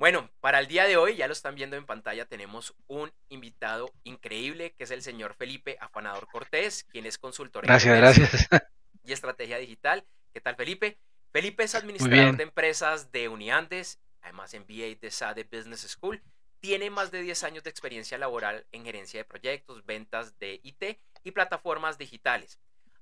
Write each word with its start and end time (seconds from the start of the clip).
Bueno, 0.00 0.30
para 0.40 0.60
el 0.60 0.66
día 0.66 0.86
de 0.86 0.96
hoy, 0.96 1.14
ya 1.16 1.26
lo 1.26 1.34
están 1.34 1.54
viendo 1.54 1.76
en 1.76 1.84
pantalla, 1.84 2.24
tenemos 2.24 2.74
un 2.86 3.12
invitado 3.28 3.92
increíble 4.02 4.72
que 4.72 4.84
es 4.84 4.90
el 4.92 5.02
señor 5.02 5.34
Felipe 5.34 5.76
Afanador 5.78 6.26
Cortés, 6.26 6.84
quien 6.84 7.04
es 7.04 7.18
consultor 7.18 7.66
gracias, 7.66 7.98
gracias. 7.98 8.48
y 9.04 9.12
estrategia 9.12 9.58
digital. 9.58 10.06
¿Qué 10.32 10.40
tal, 10.40 10.56
Felipe? 10.56 10.96
Felipe 11.32 11.64
es 11.64 11.74
administrador 11.74 12.34
de 12.34 12.44
empresas 12.44 13.12
de 13.12 13.28
Uniandes, 13.28 14.00
además 14.22 14.54
MBA 14.54 14.96
de 14.98 15.10
SADE 15.10 15.44
Business 15.44 15.82
School. 15.82 16.22
Tiene 16.60 16.88
más 16.88 17.10
de 17.10 17.20
10 17.20 17.44
años 17.44 17.62
de 17.62 17.68
experiencia 17.68 18.16
laboral 18.16 18.66
en 18.72 18.86
gerencia 18.86 19.20
de 19.20 19.26
proyectos, 19.26 19.84
ventas 19.84 20.38
de 20.38 20.60
IT 20.62 20.98
y 21.24 21.30
plataformas 21.32 21.98
digitales. 21.98 22.58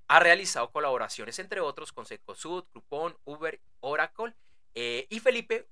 Ha 0.08 0.18
realizado 0.18 0.72
colaboraciones, 0.72 1.38
entre 1.38 1.60
otros, 1.60 1.92
con 1.92 2.06
Secosud, 2.06 2.64
Groupon, 2.72 3.16
Uber, 3.24 3.60
Oracle. 3.78 4.34
Eh, 4.74 5.06
y 5.10 5.20
Felipe 5.20 5.68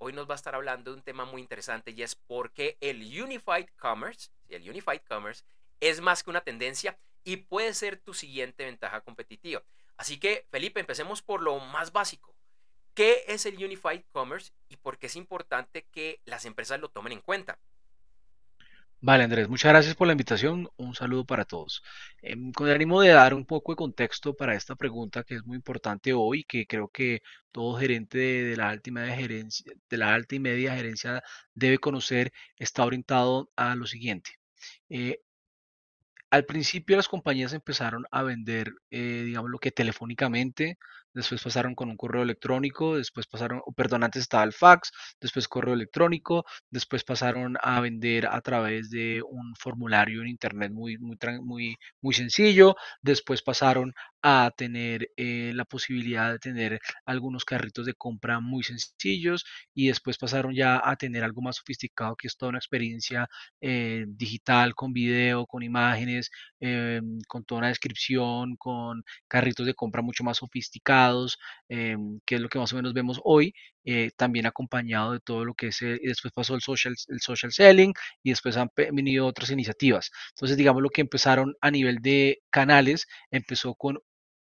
hoy 0.00 0.12
nos 0.14 0.28
va 0.28 0.34
a 0.34 0.36
estar 0.36 0.54
hablando 0.54 0.90
de 0.90 0.96
un 0.96 1.02
tema 1.02 1.24
muy 1.24 1.40
interesante 1.40 1.92
y 1.92 2.02
es 2.02 2.14
por 2.14 2.52
qué 2.52 2.76
el 2.80 3.00
Unified 3.00 3.68
Commerce, 3.78 4.30
el 4.48 4.68
Unified 4.68 5.02
Commerce 5.06 5.44
es 5.78 6.00
más 6.00 6.22
que 6.22 6.30
una 6.30 6.40
tendencia 6.40 6.98
y 7.22 7.36
puede 7.36 7.74
ser 7.74 7.98
tu 7.98 8.14
siguiente 8.14 8.64
ventaja 8.64 9.02
competitiva. 9.02 9.62
Así 9.98 10.18
que, 10.18 10.46
Felipe, 10.50 10.80
empecemos 10.80 11.20
por 11.20 11.42
lo 11.42 11.58
más 11.60 11.92
básico. 11.92 12.34
¿Qué 12.94 13.24
es 13.28 13.44
el 13.44 13.62
Unified 13.62 14.02
Commerce 14.10 14.52
y 14.68 14.76
por 14.76 14.98
qué 14.98 15.06
es 15.06 15.16
importante 15.16 15.86
que 15.92 16.20
las 16.24 16.46
empresas 16.46 16.80
lo 16.80 16.88
tomen 16.88 17.12
en 17.12 17.20
cuenta? 17.20 17.58
Vale, 19.02 19.24
Andrés, 19.24 19.48
muchas 19.48 19.72
gracias 19.72 19.94
por 19.94 20.06
la 20.06 20.12
invitación. 20.12 20.68
Un 20.76 20.94
saludo 20.94 21.24
para 21.24 21.44
todos. 21.46 21.82
Em, 22.22 22.52
con 22.52 22.68
el 22.68 22.74
ánimo 22.74 23.00
de 23.00 23.10
dar 23.10 23.32
un 23.34 23.46
poco 23.46 23.72
de 23.72 23.76
contexto 23.76 24.34
para 24.34 24.54
esta 24.54 24.76
pregunta 24.76 25.24
que 25.24 25.36
es 25.36 25.44
muy 25.44 25.56
importante 25.56 26.12
hoy, 26.12 26.44
que 26.44 26.66
creo 26.66 26.88
que 26.88 27.22
todo 27.50 27.78
gerente 27.78 28.18
de, 28.18 28.56
la 28.56 28.68
alta 28.68 28.90
y 28.90 28.92
media 28.92 29.16
gerencia, 29.16 29.72
de 29.88 29.96
la 29.96 30.14
alta 30.14 30.34
y 30.34 30.38
media 30.40 30.74
gerencia 30.76 31.22
debe 31.54 31.78
conocer, 31.78 32.32
está 32.56 32.84
orientado 32.84 33.50
a 33.56 33.74
lo 33.74 33.86
siguiente. 33.86 34.32
Eh, 34.90 35.20
al 36.30 36.44
principio 36.44 36.96
las 36.96 37.08
compañías 37.08 37.52
empezaron 37.52 38.04
a 38.10 38.22
vender, 38.22 38.72
eh, 38.90 39.22
digamos, 39.24 39.50
lo 39.50 39.58
que 39.58 39.72
telefónicamente, 39.72 40.78
después 41.14 41.42
pasaron 41.42 41.74
con 41.74 41.88
un 41.90 41.96
correo 41.96 42.22
electrónico, 42.22 42.96
después 42.96 43.26
pasaron, 43.26 43.62
perdón, 43.76 44.04
antes 44.04 44.22
estaba 44.22 44.44
el 44.44 44.52
fax, 44.52 44.90
después 45.20 45.48
correo 45.48 45.74
electrónico, 45.74 46.44
después 46.70 47.04
pasaron 47.04 47.56
a 47.62 47.80
vender 47.80 48.26
a 48.26 48.40
través 48.40 48.90
de 48.90 49.22
un 49.22 49.54
formulario 49.56 50.22
en 50.22 50.28
internet 50.28 50.72
muy, 50.72 50.98
muy, 50.98 51.16
muy, 51.42 51.76
muy 52.00 52.14
sencillo, 52.14 52.76
después 53.02 53.42
pasaron 53.42 53.94
a 54.22 54.50
tener 54.56 55.08
eh, 55.16 55.52
la 55.54 55.64
posibilidad 55.64 56.32
de 56.32 56.38
tener 56.38 56.80
algunos 57.06 57.44
carritos 57.44 57.86
de 57.86 57.94
compra 57.94 58.40
muy 58.40 58.62
sencillos 58.62 59.44
y 59.74 59.88
después 59.88 60.18
pasaron 60.18 60.54
ya 60.54 60.80
a 60.82 60.96
tener 60.96 61.24
algo 61.24 61.42
más 61.42 61.56
sofisticado 61.56 62.16
que 62.16 62.26
es 62.28 62.36
toda 62.36 62.50
una 62.50 62.58
experiencia 62.58 63.28
eh, 63.60 64.04
digital 64.08 64.74
con 64.74 64.92
video, 64.92 65.46
con 65.46 65.62
imágenes, 65.62 66.30
em, 66.60 67.18
con 67.28 67.44
toda 67.44 67.60
una 67.60 67.68
descripción, 67.68 68.56
con 68.56 69.02
carritos 69.28 69.66
de 69.66 69.74
compra 69.74 70.02
mucho 70.02 70.24
más 70.24 70.38
sofisticados 70.38 71.38
Em, 71.68 72.20
que 72.26 72.34
es 72.36 72.40
lo 72.40 72.48
que 72.48 72.58
más 72.58 72.72
o 72.72 72.76
menos 72.76 72.92
vemos 72.92 73.20
hoy, 73.24 73.54
eh, 73.84 74.10
también 74.16 74.46
acompañado 74.46 75.12
de 75.12 75.20
todo 75.20 75.44
lo 75.44 75.54
que 75.54 75.68
es, 75.68 75.80
y 75.82 75.98
después 76.06 76.32
pasó 76.32 76.54
el 76.54 76.60
social, 76.62 76.94
el 77.08 77.20
social 77.20 77.52
selling 77.52 77.92
y 78.22 78.30
después 78.30 78.56
han 78.56 78.68
venido 78.92 79.26
otras 79.26 79.50
iniciativas. 79.50 80.10
Entonces, 80.30 80.56
digamos 80.56 80.82
lo 80.82 80.90
que 80.90 81.00
empezaron 81.02 81.54
a 81.60 81.70
nivel 81.70 81.98
de 82.02 82.42
canales, 82.50 83.06
empezó 83.30 83.74
con 83.74 83.98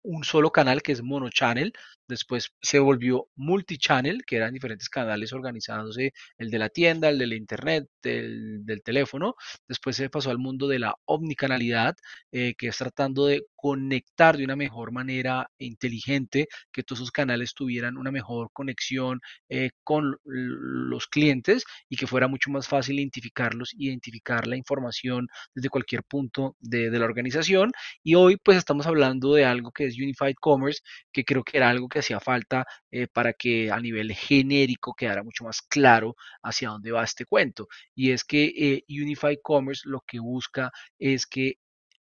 un 0.07 0.25
solo 0.25 0.51
canal 0.51 0.83
que 0.83 0.93
es 0.93 1.03
monochannel, 1.03 1.73
después 2.09 2.53
se 2.61 2.79
volvió 2.79 3.29
multichannel, 3.37 4.25
que 4.25 4.37
eran 4.37 4.55
diferentes 4.55 4.89
canales 4.89 5.33
organizándose, 5.33 6.13
el 6.39 6.51
de 6.51 6.59
la 6.59 6.69
tienda, 6.69 7.09
el 7.09 7.19
de 7.19 7.27
la 7.27 7.35
internet, 7.35 7.87
del, 8.03 8.65
del 8.65 8.83
teléfono, 8.83 9.35
después 9.69 9.97
se 9.97 10.11
pasó 10.11 10.31
al 10.31 10.39
mundo 10.39 10.69
de 10.69 10.79
la 10.79 10.95
omnicanalidad, 11.07 11.97
eh, 12.33 12.55
que 12.57 12.69
es 12.69 12.77
tratando 12.77 13.27
de 13.27 13.45
conectar 13.57 14.37
de 14.37 14.45
una 14.45 14.55
mejor 14.55 14.93
manera 14.93 15.51
inteligente, 15.59 16.47
que 16.73 16.83
todos 16.85 17.01
esos 17.01 17.11
canales 17.11 17.55
tuvieran 17.55 17.97
una 17.97 18.13
mejor 18.13 18.51
conexión 18.53 19.21
eh, 19.49 19.71
con 19.83 20.17
los 20.25 21.07
clientes 21.09 21.65
y 21.89 21.97
que 21.97 22.07
fuera 22.07 22.29
mucho 22.29 22.51
más 22.51 22.69
fácil 22.69 22.99
identificarlos, 22.99 23.75
identificar 23.77 24.47
la 24.47 24.57
información 24.57 25.27
desde 25.55 25.69
cualquier 25.69 26.05
punto 26.05 26.57
de, 26.61 26.91
de 26.91 26.99
la 26.99 27.07
organización. 27.07 27.73
Y 28.05 28.15
hoy 28.15 28.37
pues 28.37 28.59
estamos 28.59 28.87
hablando 28.87 29.35
de 29.35 29.45
algo 29.45 29.73
que 29.73 29.87
es 29.87 29.97
Unified 29.99 30.37
Commerce, 30.41 30.81
que 31.13 31.25
creo 31.25 31.43
que 31.43 31.57
era 31.57 31.69
algo 31.71 31.89
que 31.89 31.96
hacía 31.99 32.21
falta 32.21 32.67
eh, 32.91 33.07
para 33.09 33.33
que 33.33 33.71
a 33.71 33.81
nivel 33.81 34.13
genérico 34.15 34.95
quedara 34.95 35.23
mucho 35.23 35.45
más 35.45 35.63
claro 35.63 36.17
hacia 36.43 36.71
dónde 36.71 36.93
va 36.93 37.05
este 37.05 37.25
cuento. 37.27 37.69
Y 37.95 38.11
es 38.13 38.25
que 38.25 38.45
eh, 38.57 38.85
Unified 38.89 39.39
Commerce 39.43 39.89
lo 39.89 40.01
que 40.07 40.19
busca 40.21 40.71
es 40.99 41.27
que 41.27 41.59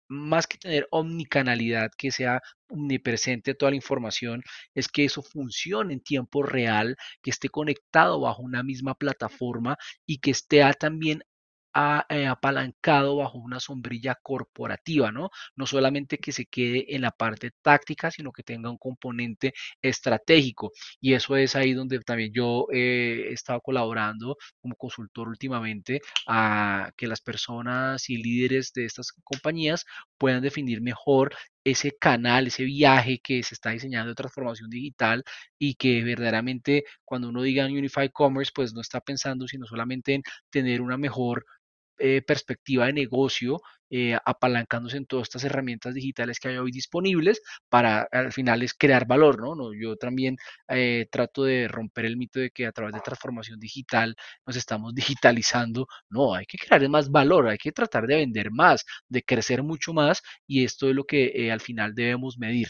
más 0.09 0.47
que 0.47 0.59
tener 0.59 0.87
omnicanalidad, 0.91 1.91
que 1.97 2.11
sea 2.11 2.41
omnipresente 2.69 3.55
toda 3.55 3.71
la 3.71 3.77
información, 3.77 4.43
es 4.75 4.89
que 4.89 5.05
eso 5.05 5.23
funcione 5.23 5.95
en 5.95 6.01
tiempo 6.01 6.43
real, 6.43 6.97
que 7.23 7.31
esté 7.31 7.49
conectado 7.49 8.21
bajo 8.21 8.43
una 8.43 8.63
misma 8.63 8.95
plataforma 8.95 9.77
y 10.07 10.19
que 10.19 10.31
esté 10.33 10.63
también 10.79 11.23
eh, 12.09 12.27
apalancado 12.27 13.17
bajo 13.17 13.39
una 13.39 13.61
sombrilla 13.61 14.15
corporativa, 14.23 15.13
¿no? 15.13 15.31
No 15.57 15.67
solamente 15.67 16.19
que 16.19 16.33
se 16.33 16.47
quede 16.47 16.95
en 16.95 17.03
la 17.03 17.11
parte 17.11 17.51
táctica, 17.63 18.11
sino 18.11 18.33
que 18.33 18.43
tenga 18.43 18.71
un 18.71 18.79
componente 18.79 19.53
estratégico. 19.83 20.73
Y 21.01 21.15
eso 21.15 21.37
es 21.37 21.55
ahí 21.57 21.73
donde 21.75 22.01
también 22.01 22.33
yo 22.33 22.67
he 22.73 23.33
estado 23.33 23.61
colaborando 23.61 24.37
como 24.61 24.77
consultor 24.77 25.29
últimamente 25.29 26.01
a 26.27 26.93
que 26.97 27.07
las 27.07 27.21
personas 27.21 28.09
y 28.11 28.17
líderes 28.17 28.73
de 28.73 28.85
estas 28.87 29.13
compañías 29.25 29.85
puedan 30.19 30.43
definir 30.43 30.81
mejor 30.81 31.35
ese 31.65 31.93
canal, 31.99 32.47
ese 32.47 32.65
viaje 32.65 33.19
que 33.23 33.43
se 33.43 33.55
está 33.55 33.71
diseñando 33.71 34.11
de 34.11 34.15
transformación 34.15 34.71
digital 34.71 35.25
y 35.59 35.75
que 35.75 36.03
verdaderamente 36.05 36.85
cuando 37.05 37.29
uno 37.29 37.43
diga 37.43 37.67
Unified 37.67 38.11
Commerce, 38.13 38.53
pues 38.55 38.73
no 38.73 38.81
está 38.81 39.01
pensando 39.01 39.49
sino 39.49 39.67
solamente 39.67 40.15
en 40.15 40.23
tener 40.51 40.81
una 40.81 40.97
mejor 40.97 41.45
eh, 41.45 41.66
perspectiva 42.27 42.87
de 42.87 42.93
negocio, 42.93 43.61
eh, 43.91 44.17
apalancándose 44.25 44.97
en 44.97 45.07
todas 45.07 45.25
estas 45.29 45.45
herramientas 45.45 45.95
digitales 45.95 46.41
que 46.41 46.49
hay 46.49 46.57
hoy 46.57 46.73
disponibles 46.73 47.41
para 47.69 48.09
al 48.11 48.33
final 48.33 48.63
es 48.63 48.75
crear 48.75 49.07
valor, 49.07 49.41
¿no? 49.41 49.55
no 49.55 49.73
yo 49.75 49.97
también 49.97 50.37
eh, 50.69 51.07
trato 51.11 51.45
de 51.45 51.69
romper 51.69 52.07
el 52.07 52.17
mito 52.17 52.41
de 52.41 52.51
que 52.51 52.67
a 52.67 52.73
través 52.73 52.95
de 52.95 53.01
transformación 53.01 53.61
digital 53.61 54.17
nos 54.45 54.57
estamos 54.57 54.95
digitalizando, 55.23 55.87
no, 56.11 56.35
hay 56.35 56.47
que 56.47 56.59
crear 56.59 56.89
más 56.89 57.11
valor, 57.11 57.49
hay 57.49 57.59
que 57.59 57.73
tratar 57.73 58.07
de 58.07 58.17
vender 58.17 58.51
más, 58.51 58.85
de 59.09 59.23
crecer 59.23 59.63
mucho 59.63 59.93
más 59.93 60.23
y 60.47 60.65
esto 60.65 60.89
es 60.89 60.95
lo 60.95 61.05
que 61.05 61.51
al 61.53 61.61
final 61.61 61.95
debemos 61.95 62.39
medir. 62.39 62.69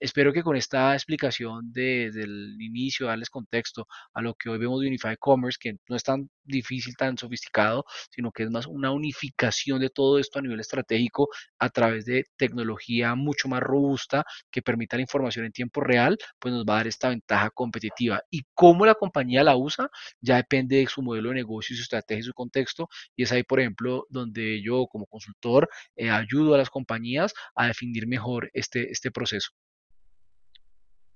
espero 0.00 0.32
que 0.32 0.42
con 0.42 0.56
esta 0.56 0.94
explicación 0.94 1.72
desde 1.72 2.22
el 2.22 2.56
inicio, 2.60 3.06
darles 3.06 3.30
contexto 3.30 3.86
a 4.14 4.22
lo 4.22 4.34
que 4.34 4.48
hoy 4.48 4.58
vemos 4.58 4.80
de 4.80 4.88
Unified 4.88 5.16
Commerce, 5.18 5.58
que 5.60 5.76
no 5.88 5.96
es 5.96 6.02
tan 6.04 6.30
difícil, 6.44 6.94
tan 6.96 7.18
sofisticado, 7.18 7.84
sino 8.10 8.30
que 8.32 8.44
es 8.44 8.50
más 8.50 8.66
una 8.66 8.92
unificación 8.92 9.80
de 9.80 9.90
todo 9.90 10.18
esto 10.18 10.35
a 10.38 10.42
nivel 10.42 10.60
estratégico 10.60 11.28
a 11.58 11.70
través 11.70 12.04
de 12.04 12.24
tecnología 12.36 13.14
mucho 13.14 13.48
más 13.48 13.60
robusta 13.60 14.24
que 14.50 14.62
permita 14.62 14.96
la 14.96 15.02
información 15.02 15.46
en 15.46 15.52
tiempo 15.52 15.80
real, 15.80 16.16
pues 16.38 16.52
nos 16.54 16.64
va 16.64 16.74
a 16.74 16.76
dar 16.78 16.86
esta 16.86 17.08
ventaja 17.08 17.50
competitiva. 17.50 18.20
Y 18.30 18.44
cómo 18.54 18.86
la 18.86 18.94
compañía 18.94 19.44
la 19.44 19.56
usa 19.56 19.90
ya 20.20 20.36
depende 20.36 20.76
de 20.76 20.86
su 20.86 21.02
modelo 21.02 21.30
de 21.30 21.36
negocio, 21.36 21.76
su 21.76 21.82
estrategia 21.82 22.20
y 22.20 22.24
su 22.24 22.34
contexto. 22.34 22.88
Y 23.14 23.22
es 23.24 23.32
ahí, 23.32 23.42
por 23.42 23.60
ejemplo, 23.60 24.06
donde 24.08 24.62
yo 24.62 24.86
como 24.86 25.06
consultor 25.06 25.68
eh, 25.96 26.10
ayudo 26.10 26.54
a 26.54 26.58
las 26.58 26.70
compañías 26.70 27.34
a 27.54 27.66
definir 27.66 28.06
mejor 28.06 28.50
este, 28.52 28.90
este 28.90 29.10
proceso. 29.10 29.50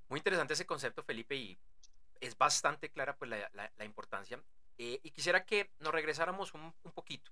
Muy 0.09 0.19
interesante 0.19 0.55
ese 0.55 0.67
concepto, 0.67 1.05
Felipe, 1.05 1.37
y 1.37 1.59
es 2.21 2.37
bastante 2.37 2.91
clara 2.91 3.17
pues, 3.17 3.31
la, 3.31 3.85
importancia. 3.85 4.43
Eh, 4.79 4.99
y 5.03 5.11
quisiera 5.11 5.45
que 5.45 5.71
nos 5.79 5.93
regresáramos 5.93 6.53
un, 6.55 6.75
un 6.83 6.93
poquito 6.93 7.31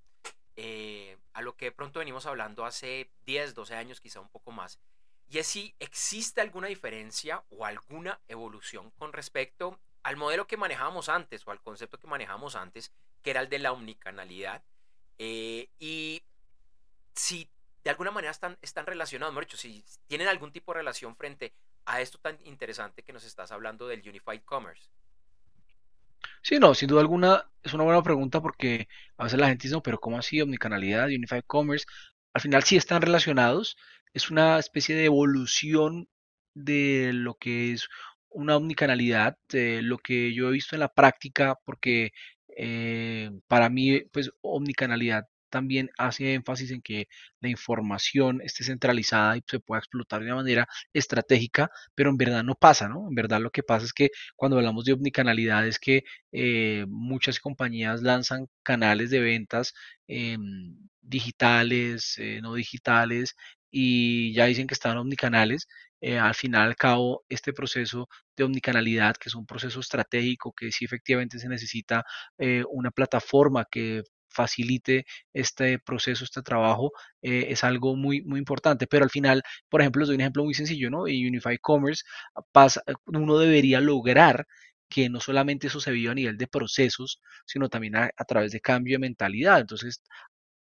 eh, 0.60 1.16
a 1.34 1.42
lo 1.42 1.56
que 1.56 1.66
de 1.66 1.72
pronto 1.72 2.00
venimos 2.00 2.26
hablando 2.26 2.64
hace 2.64 3.08
10, 3.26 3.54
12 3.54 3.76
años, 3.76 4.00
quizá 4.00 4.18
un 4.18 4.28
poco 4.28 4.50
más, 4.50 4.80
y 5.28 5.38
es 5.38 5.46
si 5.46 5.72
existe 5.78 6.40
alguna 6.40 6.66
diferencia 6.66 7.44
o 7.50 7.64
alguna 7.64 8.18
evolución 8.26 8.90
con 8.98 9.12
respecto 9.12 9.78
al 10.02 10.16
modelo 10.16 10.48
que 10.48 10.56
manejábamos 10.56 11.08
antes 11.08 11.46
o 11.46 11.52
al 11.52 11.60
concepto 11.60 12.00
que 12.00 12.08
manejábamos 12.08 12.56
antes, 12.56 12.90
que 13.22 13.30
era 13.30 13.40
el 13.40 13.48
de 13.48 13.60
la 13.60 13.70
omnicanalidad, 13.70 14.64
eh, 15.18 15.68
y 15.78 16.24
si 17.14 17.48
de 17.84 17.90
alguna 17.90 18.10
manera 18.10 18.32
están, 18.32 18.58
están 18.60 18.84
relacionados, 18.84 19.32
mejor 19.32 19.44
dicho, 19.44 19.56
si 19.56 19.84
tienen 20.08 20.26
algún 20.26 20.50
tipo 20.50 20.72
de 20.72 20.78
relación 20.78 21.14
frente 21.14 21.52
a 21.84 22.00
esto 22.00 22.18
tan 22.18 22.36
interesante 22.44 23.04
que 23.04 23.12
nos 23.12 23.22
estás 23.22 23.52
hablando 23.52 23.86
del 23.86 24.00
Unified 24.00 24.42
Commerce. 24.44 24.90
Sí, 26.42 26.58
no, 26.58 26.74
sin 26.74 26.88
duda 26.88 27.00
alguna 27.00 27.44
es 27.62 27.74
una 27.74 27.84
buena 27.84 28.02
pregunta 28.02 28.40
porque 28.40 28.88
a 29.16 29.24
veces 29.24 29.38
la 29.38 29.48
gente 29.48 29.64
dice, 29.64 29.74
no, 29.74 29.82
pero 29.82 30.00
¿cómo 30.00 30.18
así? 30.18 30.40
Omnicanalidad, 30.40 31.06
Unified 31.06 31.42
Commerce. 31.46 31.86
Al 32.32 32.40
final 32.40 32.62
sí 32.64 32.76
están 32.76 33.02
relacionados. 33.02 33.76
Es 34.14 34.30
una 34.30 34.58
especie 34.58 34.94
de 34.96 35.04
evolución 35.06 36.08
de 36.54 37.12
lo 37.12 37.34
que 37.34 37.72
es 37.72 37.88
una 38.30 38.56
omnicanalidad, 38.56 39.36
lo 39.52 39.98
que 39.98 40.34
yo 40.34 40.48
he 40.48 40.52
visto 40.52 40.76
en 40.76 40.80
la 40.80 40.92
práctica, 40.92 41.56
porque 41.64 42.12
eh, 42.56 43.30
para 43.46 43.68
mí, 43.70 44.00
pues 44.12 44.30
omnicanalidad 44.40 45.24
también 45.50 45.90
hace 45.98 46.34
énfasis 46.34 46.70
en 46.70 46.82
que 46.82 47.08
la 47.40 47.48
información 47.48 48.40
esté 48.42 48.64
centralizada 48.64 49.36
y 49.36 49.42
se 49.46 49.60
pueda 49.60 49.78
explotar 49.80 50.20
de 50.20 50.26
una 50.26 50.36
manera 50.36 50.66
estratégica, 50.92 51.70
pero 51.94 52.10
en 52.10 52.16
verdad 52.16 52.42
no 52.44 52.54
pasa, 52.54 52.88
¿no? 52.88 53.06
En 53.08 53.14
verdad 53.14 53.40
lo 53.40 53.50
que 53.50 53.62
pasa 53.62 53.84
es 53.86 53.92
que 53.92 54.10
cuando 54.36 54.56
hablamos 54.58 54.84
de 54.84 54.92
omnicanalidad 54.94 55.66
es 55.66 55.78
que 55.78 56.04
eh, 56.32 56.84
muchas 56.88 57.40
compañías 57.40 58.02
lanzan 58.02 58.46
canales 58.62 59.10
de 59.10 59.20
ventas 59.20 59.74
em, 60.06 60.76
digitales, 61.02 62.14
eh, 62.18 62.40
no 62.42 62.54
digitales, 62.54 63.34
y 63.70 64.32
ya 64.34 64.46
dicen 64.46 64.66
que 64.66 64.74
están 64.74 64.96
omnicanales. 64.98 65.66
Eh, 66.00 66.18
al 66.18 66.34
final, 66.34 66.68
al 66.68 66.76
cabo, 66.76 67.24
este 67.28 67.52
proceso 67.52 68.08
de 68.36 68.44
omnicanalidad, 68.44 69.16
que 69.16 69.28
es 69.28 69.34
un 69.34 69.46
proceso 69.46 69.80
estratégico, 69.80 70.52
que 70.54 70.70
sí 70.72 70.84
efectivamente 70.84 71.38
se 71.38 71.48
necesita 71.48 72.04
una 72.70 72.90
plataforma 72.92 73.64
que 73.70 74.02
facilite 74.38 75.04
este 75.32 75.78
proceso, 75.80 76.24
este 76.24 76.42
trabajo, 76.42 76.92
eh, 77.22 77.46
es 77.50 77.64
algo 77.64 77.96
muy, 77.96 78.22
muy 78.22 78.38
importante. 78.38 78.86
Pero 78.86 79.04
al 79.04 79.10
final, 79.10 79.42
por 79.68 79.80
ejemplo, 79.80 80.00
les 80.00 80.08
doy 80.08 80.16
un 80.16 80.20
ejemplo 80.22 80.44
muy 80.44 80.54
sencillo, 80.54 80.90
¿no? 80.90 81.06
En 81.08 81.26
Unified 81.26 81.58
Commerce 81.60 82.04
pasa, 82.52 82.82
uno 83.06 83.38
debería 83.38 83.80
lograr 83.80 84.46
que 84.88 85.08
no 85.10 85.20
solamente 85.20 85.66
eso 85.66 85.80
se 85.80 85.90
viva 85.92 86.12
a 86.12 86.14
nivel 86.14 86.38
de 86.38 86.46
procesos, 86.46 87.20
sino 87.46 87.68
también 87.68 87.96
a, 87.96 88.10
a 88.16 88.24
través 88.24 88.52
de 88.52 88.60
cambio 88.60 88.94
de 88.96 89.00
mentalidad. 89.00 89.60
Entonces, 89.60 90.02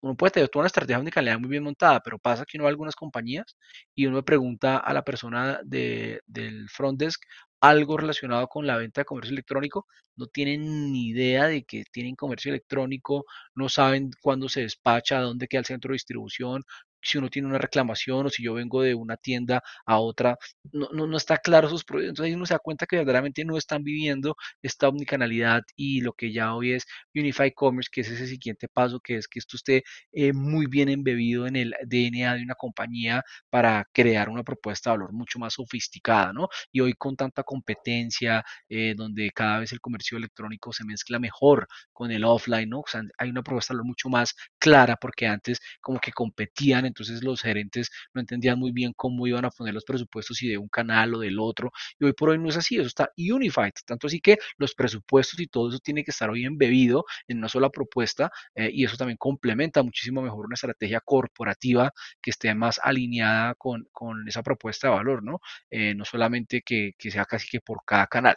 uno 0.01 0.15
puede 0.17 0.31
tener 0.31 0.49
toda 0.49 0.63
una 0.63 0.67
estrategia 0.67 0.99
omnicanalidad 0.99 1.39
muy 1.39 1.49
bien 1.49 1.63
montada, 1.63 2.01
pero 2.01 2.19
pasa 2.19 2.45
que 2.45 2.57
uno 2.57 2.65
va 2.65 2.69
a 2.69 2.71
algunas 2.71 2.95
compañías 2.95 3.55
y 3.95 4.05
uno 4.05 4.17
le 4.17 4.23
pregunta 4.23 4.77
a 4.77 4.93
la 4.93 5.03
persona 5.03 5.59
de, 5.63 6.21
del 6.27 6.69
front 6.69 6.99
desk 6.99 7.21
algo 7.63 7.95
relacionado 7.95 8.47
con 8.49 8.67
la 8.67 8.75
venta 8.75 9.01
de 9.01 9.05
comercio 9.05 9.31
electrónico, 9.31 9.87
no 10.17 10.27
tienen 10.27 10.91
ni 10.91 11.07
idea 11.07 11.47
de 11.47 11.63
que 11.63 11.85
tienen 11.93 12.13
comercio 12.15 12.51
electrónico, 12.51 13.23
no 13.55 13.69
saben 13.69 14.11
cuándo 14.21 14.49
se 14.49 14.61
despacha, 14.61 15.21
dónde 15.21 15.47
queda 15.47 15.61
el 15.61 15.65
centro 15.65 15.89
de 15.91 15.93
distribución, 15.95 16.63
si 17.03 17.17
uno 17.17 17.29
tiene 17.29 17.47
una 17.47 17.57
reclamación 17.57 18.25
o 18.25 18.29
si 18.29 18.43
yo 18.43 18.53
vengo 18.53 18.81
de 18.81 18.95
una 18.95 19.17
tienda 19.17 19.61
a 19.85 19.99
otra, 19.99 20.37
no, 20.71 20.89
no, 20.93 21.07
no 21.07 21.17
está 21.17 21.37
claro 21.37 21.69
sus 21.69 21.83
procesos. 21.83 22.09
Entonces 22.09 22.31
ahí 22.31 22.35
uno 22.35 22.45
se 22.45 22.53
da 22.53 22.59
cuenta 22.59 22.85
que 22.85 22.97
verdaderamente 22.97 23.45
no 23.45 23.57
están 23.57 23.83
viviendo 23.83 24.35
esta 24.61 24.87
omnicanalidad 24.89 25.61
y 25.75 26.01
lo 26.01 26.13
que 26.13 26.31
ya 26.33 26.53
hoy 26.55 26.73
es 26.73 26.85
Unified 27.15 27.53
Commerce, 27.55 27.89
que 27.91 28.01
es 28.01 28.09
ese 28.09 28.27
siguiente 28.27 28.67
paso, 28.67 28.99
que 28.99 29.17
es 29.17 29.27
que 29.27 29.39
esto 29.39 29.57
esté 29.57 29.83
eh, 30.11 30.33
muy 30.33 30.67
bien 30.67 30.89
embebido 30.89 31.47
en 31.47 31.55
el 31.55 31.75
DNA 31.85 32.35
de 32.35 32.43
una 32.43 32.55
compañía 32.55 33.23
para 33.49 33.85
crear 33.93 34.29
una 34.29 34.43
propuesta 34.43 34.91
de 34.91 34.97
valor 34.97 35.13
mucho 35.13 35.39
más 35.39 35.53
sofisticada, 35.53 36.33
¿no? 36.33 36.47
Y 36.71 36.79
hoy 36.81 36.93
con 36.93 37.15
tanta 37.15 37.43
competencia, 37.43 38.43
eh, 38.69 38.93
donde 38.95 39.31
cada 39.31 39.59
vez 39.59 39.71
el 39.71 39.79
comercio 39.81 40.17
electrónico 40.17 40.71
se 40.73 40.85
mezcla 40.85 41.19
mejor 41.19 41.67
con 41.91 42.11
el 42.11 42.23
offline, 42.23 42.69
¿no? 42.69 42.79
O 42.81 42.85
sea, 42.87 43.01
hay 43.17 43.29
una 43.29 43.43
propuesta 43.43 43.73
de 43.73 43.77
valor 43.77 43.87
mucho 43.87 44.09
más 44.09 44.33
clara 44.59 44.95
porque 44.97 45.27
antes 45.27 45.59
como 45.81 45.99
que 45.99 46.11
competían 46.11 46.85
entonces 46.93 47.23
los 47.23 47.41
gerentes 47.41 47.89
no 48.13 48.21
entendían 48.21 48.59
muy 48.59 48.71
bien 48.71 48.93
cómo 48.95 49.25
iban 49.27 49.45
a 49.45 49.49
poner 49.49 49.73
los 49.73 49.83
presupuestos 49.83 50.41
y 50.43 50.49
de 50.49 50.57
un 50.57 50.69
canal 50.69 51.15
o 51.15 51.19
del 51.19 51.39
otro, 51.39 51.71
y 51.99 52.05
hoy 52.05 52.13
por 52.13 52.29
hoy 52.29 52.37
no 52.37 52.49
es 52.49 52.57
así, 52.57 52.75
eso 52.75 52.87
está 52.87 53.09
unified, 53.17 53.73
tanto 53.85 54.07
así 54.07 54.21
que 54.21 54.37
los 54.57 54.73
presupuestos 54.75 55.39
y 55.39 55.47
todo 55.47 55.69
eso 55.69 55.79
tiene 55.79 56.03
que 56.03 56.11
estar 56.11 56.29
hoy 56.29 56.45
embebido 56.45 57.05
en 57.27 57.39
una 57.39 57.49
sola 57.49 57.69
propuesta, 57.69 58.31
eh, 58.55 58.69
y 58.71 58.85
eso 58.85 58.95
también 58.97 59.17
complementa 59.17 59.81
muchísimo 59.83 60.21
mejor 60.21 60.45
una 60.45 60.55
estrategia 60.55 61.01
corporativa 61.01 61.91
que 62.21 62.31
esté 62.31 62.53
más 62.53 62.79
alineada 62.83 63.55
con, 63.55 63.87
con 63.91 64.27
esa 64.27 64.43
propuesta 64.43 64.87
de 64.87 64.95
valor, 64.95 65.23
¿no? 65.23 65.39
Eh, 65.69 65.95
no 65.95 66.05
solamente 66.05 66.61
que, 66.61 66.93
que 66.97 67.11
sea 67.11 67.25
casi 67.25 67.47
que 67.49 67.59
por 67.59 67.83
cada 67.85 68.07
canal. 68.07 68.35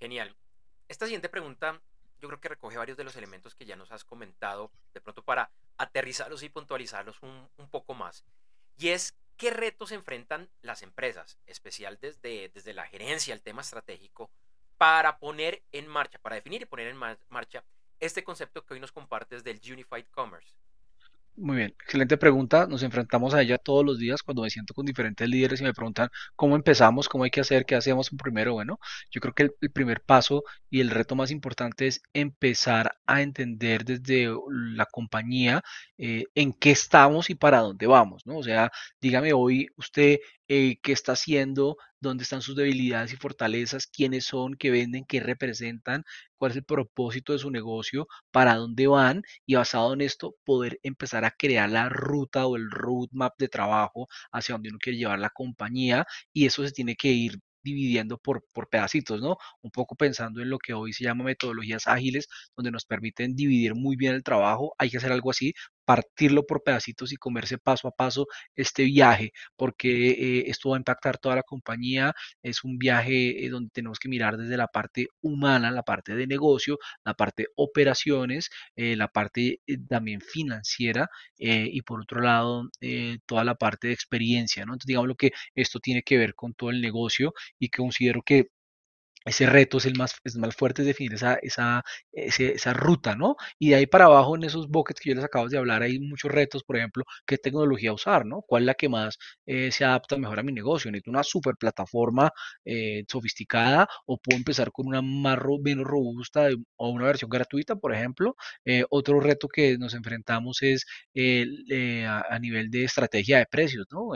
Genial. 0.00 0.34
Esta 0.88 1.06
siguiente 1.06 1.28
pregunta 1.28 1.80
yo 2.22 2.28
creo 2.28 2.40
que 2.40 2.48
recoge 2.48 2.78
varios 2.78 2.96
de 2.96 3.02
los 3.02 3.16
elementos 3.16 3.56
que 3.56 3.66
ya 3.66 3.74
nos 3.74 3.90
has 3.90 4.04
comentado, 4.04 4.70
de 4.94 5.00
pronto 5.00 5.24
para 5.24 5.50
aterrizarlos 5.78 6.42
y 6.42 6.48
puntualizarlos 6.48 7.22
un, 7.22 7.48
un 7.56 7.68
poco 7.68 7.94
más. 7.94 8.24
Y 8.76 8.88
es 8.88 9.14
qué 9.36 9.50
retos 9.50 9.92
enfrentan 9.92 10.48
las 10.60 10.82
empresas, 10.82 11.38
especial 11.46 11.98
desde, 12.00 12.48
desde 12.50 12.74
la 12.74 12.86
gerencia, 12.86 13.34
el 13.34 13.42
tema 13.42 13.62
estratégico, 13.62 14.30
para 14.78 15.18
poner 15.18 15.62
en 15.72 15.86
marcha, 15.86 16.18
para 16.18 16.36
definir 16.36 16.62
y 16.62 16.66
poner 16.66 16.88
en 16.88 16.96
marcha 16.96 17.64
este 18.00 18.24
concepto 18.24 18.64
que 18.64 18.74
hoy 18.74 18.80
nos 18.80 18.92
compartes 18.92 19.44
del 19.44 19.60
Unified 19.64 20.06
Commerce. 20.10 20.54
Muy 21.36 21.56
bien, 21.56 21.74
excelente 21.82 22.18
pregunta. 22.18 22.66
Nos 22.66 22.82
enfrentamos 22.82 23.32
a 23.32 23.40
ella 23.40 23.56
todos 23.56 23.84
los 23.84 23.98
días 23.98 24.22
cuando 24.22 24.42
me 24.42 24.50
siento 24.50 24.74
con 24.74 24.84
diferentes 24.84 25.26
líderes 25.28 25.60
y 25.60 25.64
me 25.64 25.72
preguntan 25.72 26.08
cómo 26.36 26.56
empezamos, 26.56 27.08
cómo 27.08 27.24
hay 27.24 27.30
que 27.30 27.40
hacer, 27.40 27.64
qué 27.64 27.74
hacemos 27.74 28.10
primero. 28.10 28.52
Bueno, 28.52 28.78
yo 29.10 29.20
creo 29.20 29.34
que 29.34 29.44
el, 29.44 29.70
primer 29.72 30.02
paso 30.02 30.44
y 30.68 30.80
el 30.80 30.90
reto 30.90 31.14
más 31.14 31.30
importante 31.30 31.86
es 31.86 32.02
empezar 32.12 32.92
a 33.06 33.22
entender 33.22 33.84
desde 33.84 34.28
la 34.50 34.84
compañía 34.86 35.62
eh, 35.96 36.24
en 36.34 36.52
qué 36.52 36.70
estamos 36.70 37.30
y 37.30 37.34
para 37.34 37.60
dónde 37.60 37.86
vamos, 37.86 38.26
¿no? 38.26 38.36
O 38.36 38.42
sea, 38.42 38.70
dígame 39.00 39.32
hoy 39.32 39.68
usted 39.76 40.18
eh, 40.48 40.76
qué 40.82 40.92
está 40.92 41.12
haciendo, 41.12 41.76
dónde 42.02 42.24
están 42.24 42.42
sus 42.42 42.56
debilidades 42.56 43.12
y 43.12 43.16
fortalezas, 43.16 43.86
quiénes 43.86 44.24
son, 44.26 44.54
qué 44.56 44.70
venden, 44.70 45.04
qué 45.06 45.20
representan, 45.20 46.04
cuál 46.36 46.50
es 46.52 46.56
el 46.58 46.64
propósito 46.64 47.32
de 47.32 47.38
su 47.38 47.50
negocio, 47.50 48.06
para 48.30 48.56
dónde 48.56 48.86
van 48.86 49.22
y 49.46 49.54
basado 49.54 49.94
en 49.94 50.00
esto 50.02 50.34
poder 50.44 50.78
empezar 50.82 51.24
a 51.24 51.30
crear 51.32 51.70
la 51.70 51.88
ruta 51.88 52.46
o 52.46 52.56
el 52.56 52.70
roadmap 52.70 53.34
de 53.38 53.48
trabajo 53.48 54.08
hacia 54.32 54.54
donde 54.54 54.70
uno 54.70 54.78
quiere 54.80 54.98
llevar 54.98 55.18
la 55.18 55.30
compañía 55.30 56.06
y 56.32 56.46
eso 56.46 56.64
se 56.66 56.72
tiene 56.72 56.96
que 56.96 57.08
ir 57.08 57.38
dividiendo 57.64 58.18
por, 58.18 58.44
por 58.52 58.68
pedacitos, 58.68 59.20
¿no? 59.20 59.36
Un 59.62 59.70
poco 59.70 59.94
pensando 59.94 60.42
en 60.42 60.50
lo 60.50 60.58
que 60.58 60.72
hoy 60.74 60.92
se 60.92 61.04
llama 61.04 61.22
metodologías 61.24 61.86
ágiles, 61.86 62.26
donde 62.56 62.72
nos 62.72 62.84
permiten 62.86 63.36
dividir 63.36 63.74
muy 63.76 63.94
bien 63.96 64.14
el 64.14 64.24
trabajo. 64.24 64.74
Hay 64.78 64.90
que 64.90 64.96
hacer 64.98 65.12
algo 65.12 65.30
así 65.30 65.54
partirlo 65.84 66.46
por 66.46 66.62
pedacitos 66.62 67.12
y 67.12 67.16
comerse 67.16 67.58
paso 67.58 67.88
a 67.88 67.92
paso 67.92 68.26
este 68.56 68.84
viaje, 68.84 69.32
porque 69.56 70.10
eh, 70.10 70.44
esto 70.46 70.70
va 70.70 70.76
a 70.76 70.78
impactar 70.78 71.18
toda 71.18 71.36
la 71.36 71.42
compañía. 71.42 72.12
Es 72.42 72.64
un 72.64 72.78
viaje 72.78 73.44
eh, 73.44 73.48
donde 73.50 73.70
tenemos 73.72 73.98
que 73.98 74.08
mirar 74.08 74.36
desde 74.36 74.56
la 74.56 74.68
parte 74.68 75.08
humana, 75.20 75.70
la 75.70 75.82
parte 75.82 76.14
de 76.14 76.26
negocio, 76.26 76.78
la 77.04 77.14
parte 77.14 77.46
operaciones, 77.56 78.50
eh, 78.76 78.96
la 78.96 79.08
parte 79.08 79.60
también 79.88 80.20
financiera 80.20 81.08
y 81.38 81.82
por 81.82 82.00
otro 82.02 82.20
lado 82.20 82.68
toda 83.26 83.44
la 83.44 83.54
parte 83.54 83.88
de 83.88 83.94
experiencia, 83.94 84.64
¿no? 84.64 84.72
Entonces 84.74 84.86
digamos 84.86 85.08
lo 85.08 85.16
que 85.16 85.32
esto 85.54 85.80
tiene 85.80 86.02
que 86.02 86.18
ver 86.18 86.34
con 86.34 86.54
todo 86.54 86.70
el 86.70 86.80
negocio 86.80 87.32
y 87.58 87.68
considero 87.70 88.22
que 88.22 88.48
ese 89.24 89.46
reto 89.46 89.78
es 89.78 89.86
el 89.86 89.96
más, 89.96 90.14
es 90.24 90.36
más 90.36 90.54
fuerte, 90.54 90.82
es 90.82 90.86
definir 90.86 91.14
esa, 91.14 91.34
esa, 91.42 91.82
esa 92.12 92.72
ruta, 92.72 93.14
¿no? 93.16 93.36
Y 93.58 93.70
de 93.70 93.76
ahí 93.76 93.86
para 93.86 94.06
abajo, 94.06 94.36
en 94.36 94.44
esos 94.44 94.68
buckets 94.68 95.00
que 95.00 95.10
yo 95.10 95.14
les 95.16 95.24
acabo 95.24 95.48
de 95.48 95.58
hablar, 95.58 95.82
hay 95.82 95.98
muchos 95.98 96.30
retos, 96.30 96.62
por 96.64 96.76
ejemplo, 96.76 97.04
qué 97.26 97.38
tecnología 97.38 97.92
usar, 97.92 98.26
¿no? 98.26 98.42
¿Cuál 98.42 98.62
es 98.64 98.66
la 98.66 98.74
que 98.74 98.88
más 98.88 99.18
eh, 99.46 99.70
se 99.72 99.84
adapta 99.84 100.16
mejor 100.16 100.38
a 100.40 100.42
mi 100.42 100.52
negocio? 100.52 100.90
¿Necesito 100.90 101.10
una 101.10 101.22
super 101.22 101.56
plataforma 101.56 102.30
eh, 102.64 103.04
sofisticada 103.08 103.88
o 104.06 104.18
puedo 104.18 104.38
empezar 104.38 104.72
con 104.72 104.86
una 104.86 105.02
más 105.02 105.38
menos 105.62 105.84
robusta 105.86 106.48
o 106.76 106.90
una 106.90 107.06
versión 107.06 107.30
gratuita, 107.30 107.76
por 107.76 107.94
ejemplo? 107.94 108.36
Eh, 108.64 108.84
otro 108.90 109.20
reto 109.20 109.48
que 109.48 109.78
nos 109.78 109.94
enfrentamos 109.94 110.62
es 110.62 110.86
a, 112.06 112.34
a, 112.34 112.38
nivel 112.38 112.70
de 112.70 112.84
estrategia 112.84 113.38
de 113.38 113.46
precios, 113.46 113.86
¿no? 113.90 114.10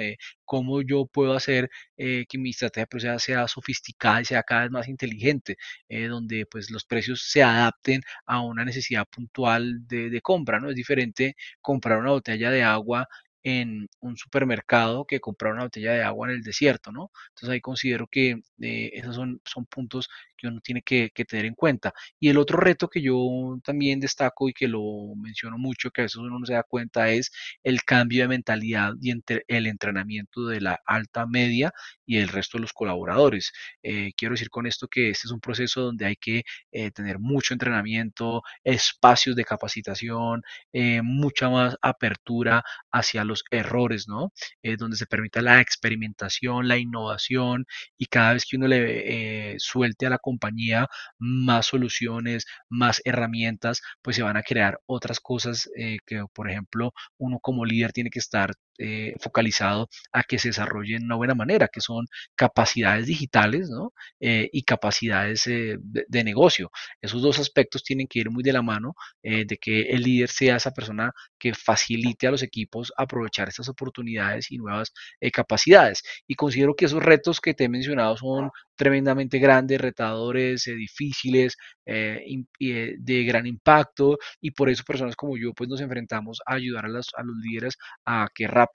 ¿Cómo 0.45 0.83
yo 0.83 1.07
puedo 1.07 1.33
hacer 1.35 1.69
que 1.97 2.39
mi 2.39 2.51
estrategia 2.51 2.83
de 2.85 2.87
precios 2.89 3.23
sea 3.23 3.49
sofisticada 3.49 4.21
y 4.23 4.25
sea 4.25 4.43
cada 4.43 4.63
vez 4.63 4.71
más 4.71 4.89
inteligente, 4.97 5.57
eh, 5.89 6.07
donde 6.09 6.47
pues 6.47 6.71
los 6.71 6.85
precios 6.85 7.23
se 7.31 7.43
adapten 7.43 8.01
a 8.27 8.41
una 8.41 8.65
necesidad 8.65 9.07
puntual 9.07 9.87
de, 9.87 10.21
compra, 10.23 10.61
¿no? 10.61 10.71
Es 10.71 10.77
diferente 10.77 11.37
comprar 11.61 11.99
una 11.99 12.11
botella 12.13 12.51
de 12.51 12.63
agua 12.63 13.09
en 13.43 13.89
un 14.01 14.17
supermercado 14.17 15.05
que 15.07 15.21
comprar 15.21 15.53
una 15.55 15.65
botella 15.65 15.93
de 15.93 16.03
agua 16.03 16.29
en 16.29 16.35
el 16.37 16.43
desierto, 16.43 16.91
¿no? 16.93 17.11
Entonces 17.29 17.51
ahí 17.51 17.61
considero 17.61 18.07
que 18.09 18.41
eh, 18.61 18.91
esos 18.95 19.15
son, 19.15 19.41
son 19.45 19.67
puntos 19.67 20.09
que 20.37 20.47
uno 20.49 20.61
tiene 20.61 20.83
que, 20.83 21.11
tener 21.29 21.47
en 21.47 21.55
cuenta. 21.55 21.93
Y 22.21 22.29
el 22.29 22.39
otro 22.39 22.59
reto 22.59 22.89
que 22.89 23.03
yo 23.03 23.59
también 23.65 24.01
destaco 24.01 24.49
y 24.49 24.53
que 24.53 24.69
lo 24.69 25.15
menciono 25.17 25.59
mucho, 25.59 25.91
que 25.91 26.03
a 26.03 26.05
veces 26.05 26.17
uno 26.17 26.39
no 26.39 26.47
se 26.47 26.55
da 26.55 26.63
cuenta, 26.63 27.11
es 27.11 27.31
el 27.63 27.83
cambio 27.85 28.23
de 28.23 28.29
mentalidad 28.29 28.93
y 29.01 29.11
entre 29.11 29.45
el 29.49 29.67
entrenamiento 29.67 30.47
de 30.47 30.61
la 30.61 30.81
alta 30.87 31.27
media 31.27 31.73
y 32.07 32.19
el 32.19 32.29
resto 32.29 32.59
de 32.59 32.63
los 32.63 32.73
colaboradores. 32.73 33.53
Eh, 33.83 34.13
quiero 34.17 34.35
decir 34.35 34.51
con 34.51 34.67
esto 34.67 34.89
que 34.89 35.11
este 35.11 35.27
es 35.29 35.33
un 35.33 35.41
proceso 35.41 35.83
donde 35.83 36.07
hay 36.07 36.17
que 36.17 36.45
eh, 36.73 36.91
tener 36.93 37.19
mucho 37.19 37.55
entrenamiento, 37.55 38.43
espacios 38.65 39.37
de 39.37 39.45
capacitación, 39.45 40.43
eh, 40.73 41.03
mucha 41.03 41.49
más 41.51 41.77
apertura 41.83 42.63
hacia 42.93 43.25
los 43.25 43.45
errores, 43.51 44.09
¿no? 44.09 44.33
donde 44.79 44.97
se 44.97 45.07
permita 45.07 45.43
la 45.43 45.61
experimentación, 45.61 46.69
la 46.69 46.77
innovación 46.77 47.67
y 47.99 48.07
cada 48.07 48.35
vez 48.35 48.45
que 48.45 48.57
uno 48.57 48.69
le 48.69 49.57
suelte 49.59 50.07
a 50.07 50.11
la 50.11 50.19
compañía 50.27 50.89
más 51.19 51.67
soluciones, 51.67 52.47
más 52.69 53.01
herramientas, 53.05 53.81
pues 54.03 54.17
se 54.17 54.23
van 54.23 54.37
a 54.37 54.43
crear 54.43 54.79
otras 54.87 55.21
cosas 55.21 55.69
eh, 55.77 55.99
que, 56.07 56.25
por 56.35 56.51
ejemplo, 56.51 56.93
uno 57.19 57.39
como 57.41 57.65
líder 57.65 57.93
tiene 57.93 58.11
que 58.11 58.19
estar 58.21 58.53
eh, 58.79 59.15
focalizado 59.21 59.89
a 60.13 60.23
que 60.23 60.39
se 60.39 60.49
desarrollen 60.49 61.01
de 61.01 61.05
una 61.07 61.17
buena 61.17 61.35
manera, 61.35 61.69
que 61.69 61.81
son 61.81 62.07
capacidades 62.35 63.07
digitales 63.07 63.69
¿no? 63.71 63.93
Eh, 64.21 64.49
y 64.53 64.63
capacidades 64.63 65.45
de, 65.45 65.79
de, 65.81 66.25
negocio. 66.25 66.71
Esos 67.01 67.23
dos 67.23 67.39
aspectos 67.39 67.83
tienen 67.85 68.07
que 68.07 68.21
ir 68.21 68.31
muy 68.31 68.43
de 68.43 68.53
la 68.53 68.63
mano 68.63 68.95
de 69.23 69.59
que 69.61 69.83
el 69.83 70.03
líder 70.03 70.29
sea 70.29 70.57
esa 70.57 70.71
persona 70.73 71.13
que 71.39 71.55
facilite 71.55 72.27
a 72.27 72.31
los 72.31 72.43
equipos 72.43 72.93
aprovechar 72.97 73.49
estas 73.49 73.69
oportunidades 73.69 74.51
y 74.51 74.59
nuevas 74.59 74.93
capacidades. 75.33 76.03
Y 76.27 76.35
considero 76.35 76.75
que 76.75 76.87
esos 76.87 77.03
retos 77.03 77.41
que 77.41 77.55
te 77.55 77.65
he 77.65 77.69
mencionado 77.69 78.17
son 78.17 78.51
tremendamente 78.77 79.39
grandes, 79.39 79.81
retadores, 79.81 80.65
difíciles, 80.65 81.57
de 81.85 83.25
gran 83.25 83.47
impacto 83.47 84.19
y 84.41 84.51
por 84.53 84.69
eso 84.71 84.85
personas 84.85 85.17
como 85.17 85.37
yo 85.37 85.53
pues 85.55 85.69
nos 85.69 85.81
enfrentamos 85.81 86.41
a 86.47 86.55
ayudar 86.55 86.87
a, 86.87 86.89
a 86.89 87.23
los 87.23 87.37
líderes 87.43 87.77
a 88.05 88.29
que 88.35 88.47
rápidamente 88.47 88.66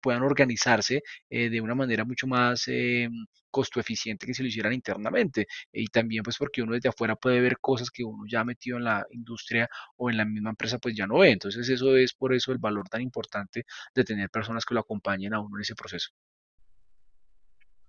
puedan 0.00 0.22
organizarse 0.22 1.02
eh, 1.30 1.48
de 1.50 1.60
una 1.60 1.74
manera 1.74 2.04
mucho 2.04 2.26
más 2.26 2.68
eh, 2.68 3.08
costo 3.50 3.80
eficiente 3.80 4.26
que 4.26 4.34
si 4.34 4.42
lo 4.42 4.48
hicieran 4.48 4.72
internamente. 4.72 5.46
Y 5.72 5.86
también 5.88 6.22
pues 6.22 6.36
porque 6.36 6.62
uno 6.62 6.74
desde 6.74 6.88
afuera 6.88 7.16
puede 7.16 7.40
ver 7.40 7.58
cosas 7.58 7.90
que 7.90 8.04
uno 8.04 8.24
ya 8.28 8.44
metido 8.44 8.78
en 8.78 8.84
la 8.84 9.04
industria 9.10 9.68
o 9.96 10.10
en 10.10 10.16
la 10.16 10.24
misma 10.24 10.50
empresa 10.50 10.78
pues 10.78 10.94
ya 10.96 11.06
no 11.06 11.18
ve. 11.18 11.30
Entonces 11.30 11.68
eso 11.68 11.96
es 11.96 12.14
por 12.14 12.34
eso 12.34 12.52
el 12.52 12.58
valor 12.58 12.88
tan 12.88 13.00
importante 13.00 13.64
de 13.94 14.04
tener 14.04 14.30
personas 14.30 14.64
que 14.64 14.74
lo 14.74 14.80
acompañen 14.80 15.34
a 15.34 15.40
uno 15.40 15.56
en 15.56 15.62
ese 15.62 15.74
proceso. 15.74 16.10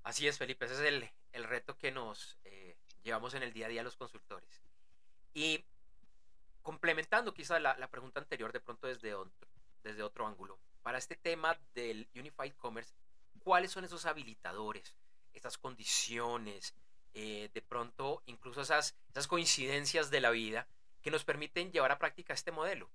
Así 0.04 0.28
es 0.28 0.38
Felipe 0.38 0.66
ese 0.66 0.76
es 0.76 0.82
el, 0.82 1.10
el 1.34 1.44
reto 1.44 1.78
que 1.78 1.92
nos 1.92 2.40
eh, 2.46 2.78
llevamos 3.04 3.34
en 3.34 3.44
el 3.44 3.54
día 3.54 3.68
a 3.68 3.70
día 3.70 3.84
los 3.84 3.98
consultores. 3.98 4.62
Y 5.34 5.64
complementando 6.62 7.34
quizá 7.34 7.60
la, 7.60 7.78
la 7.78 7.90
pregunta 7.90 8.20
anterior 8.20 8.52
de 8.52 8.60
pronto 8.60 8.88
desde 8.88 9.14
otro, 9.14 9.48
desde 9.84 10.04
otro 10.04 10.28
ángulo, 10.28 10.60
para 10.82 10.98
este 10.98 11.16
tema 11.16 11.58
del 11.74 12.08
Unified 12.16 12.54
Commerce, 12.58 12.94
¿cuáles 13.40 13.72
son 13.72 13.86
esos 13.86 14.06
habilitadores, 14.06 14.96
esas 15.34 15.58
condiciones, 15.58 16.74
eh, 17.14 17.50
de 17.54 17.62
pronto 17.62 18.22
incluso 18.28 18.62
esas, 18.62 18.96
esas 19.10 19.28
coincidencias 19.28 20.12
de 20.12 20.22
la 20.22 20.30
vida 20.30 20.68
que 21.02 21.12
nos 21.12 21.26
permiten 21.26 21.72
llevar 21.72 21.92
a 21.92 22.00
práctica 22.00 22.34
este 22.34 22.52
modelo? 22.52 22.90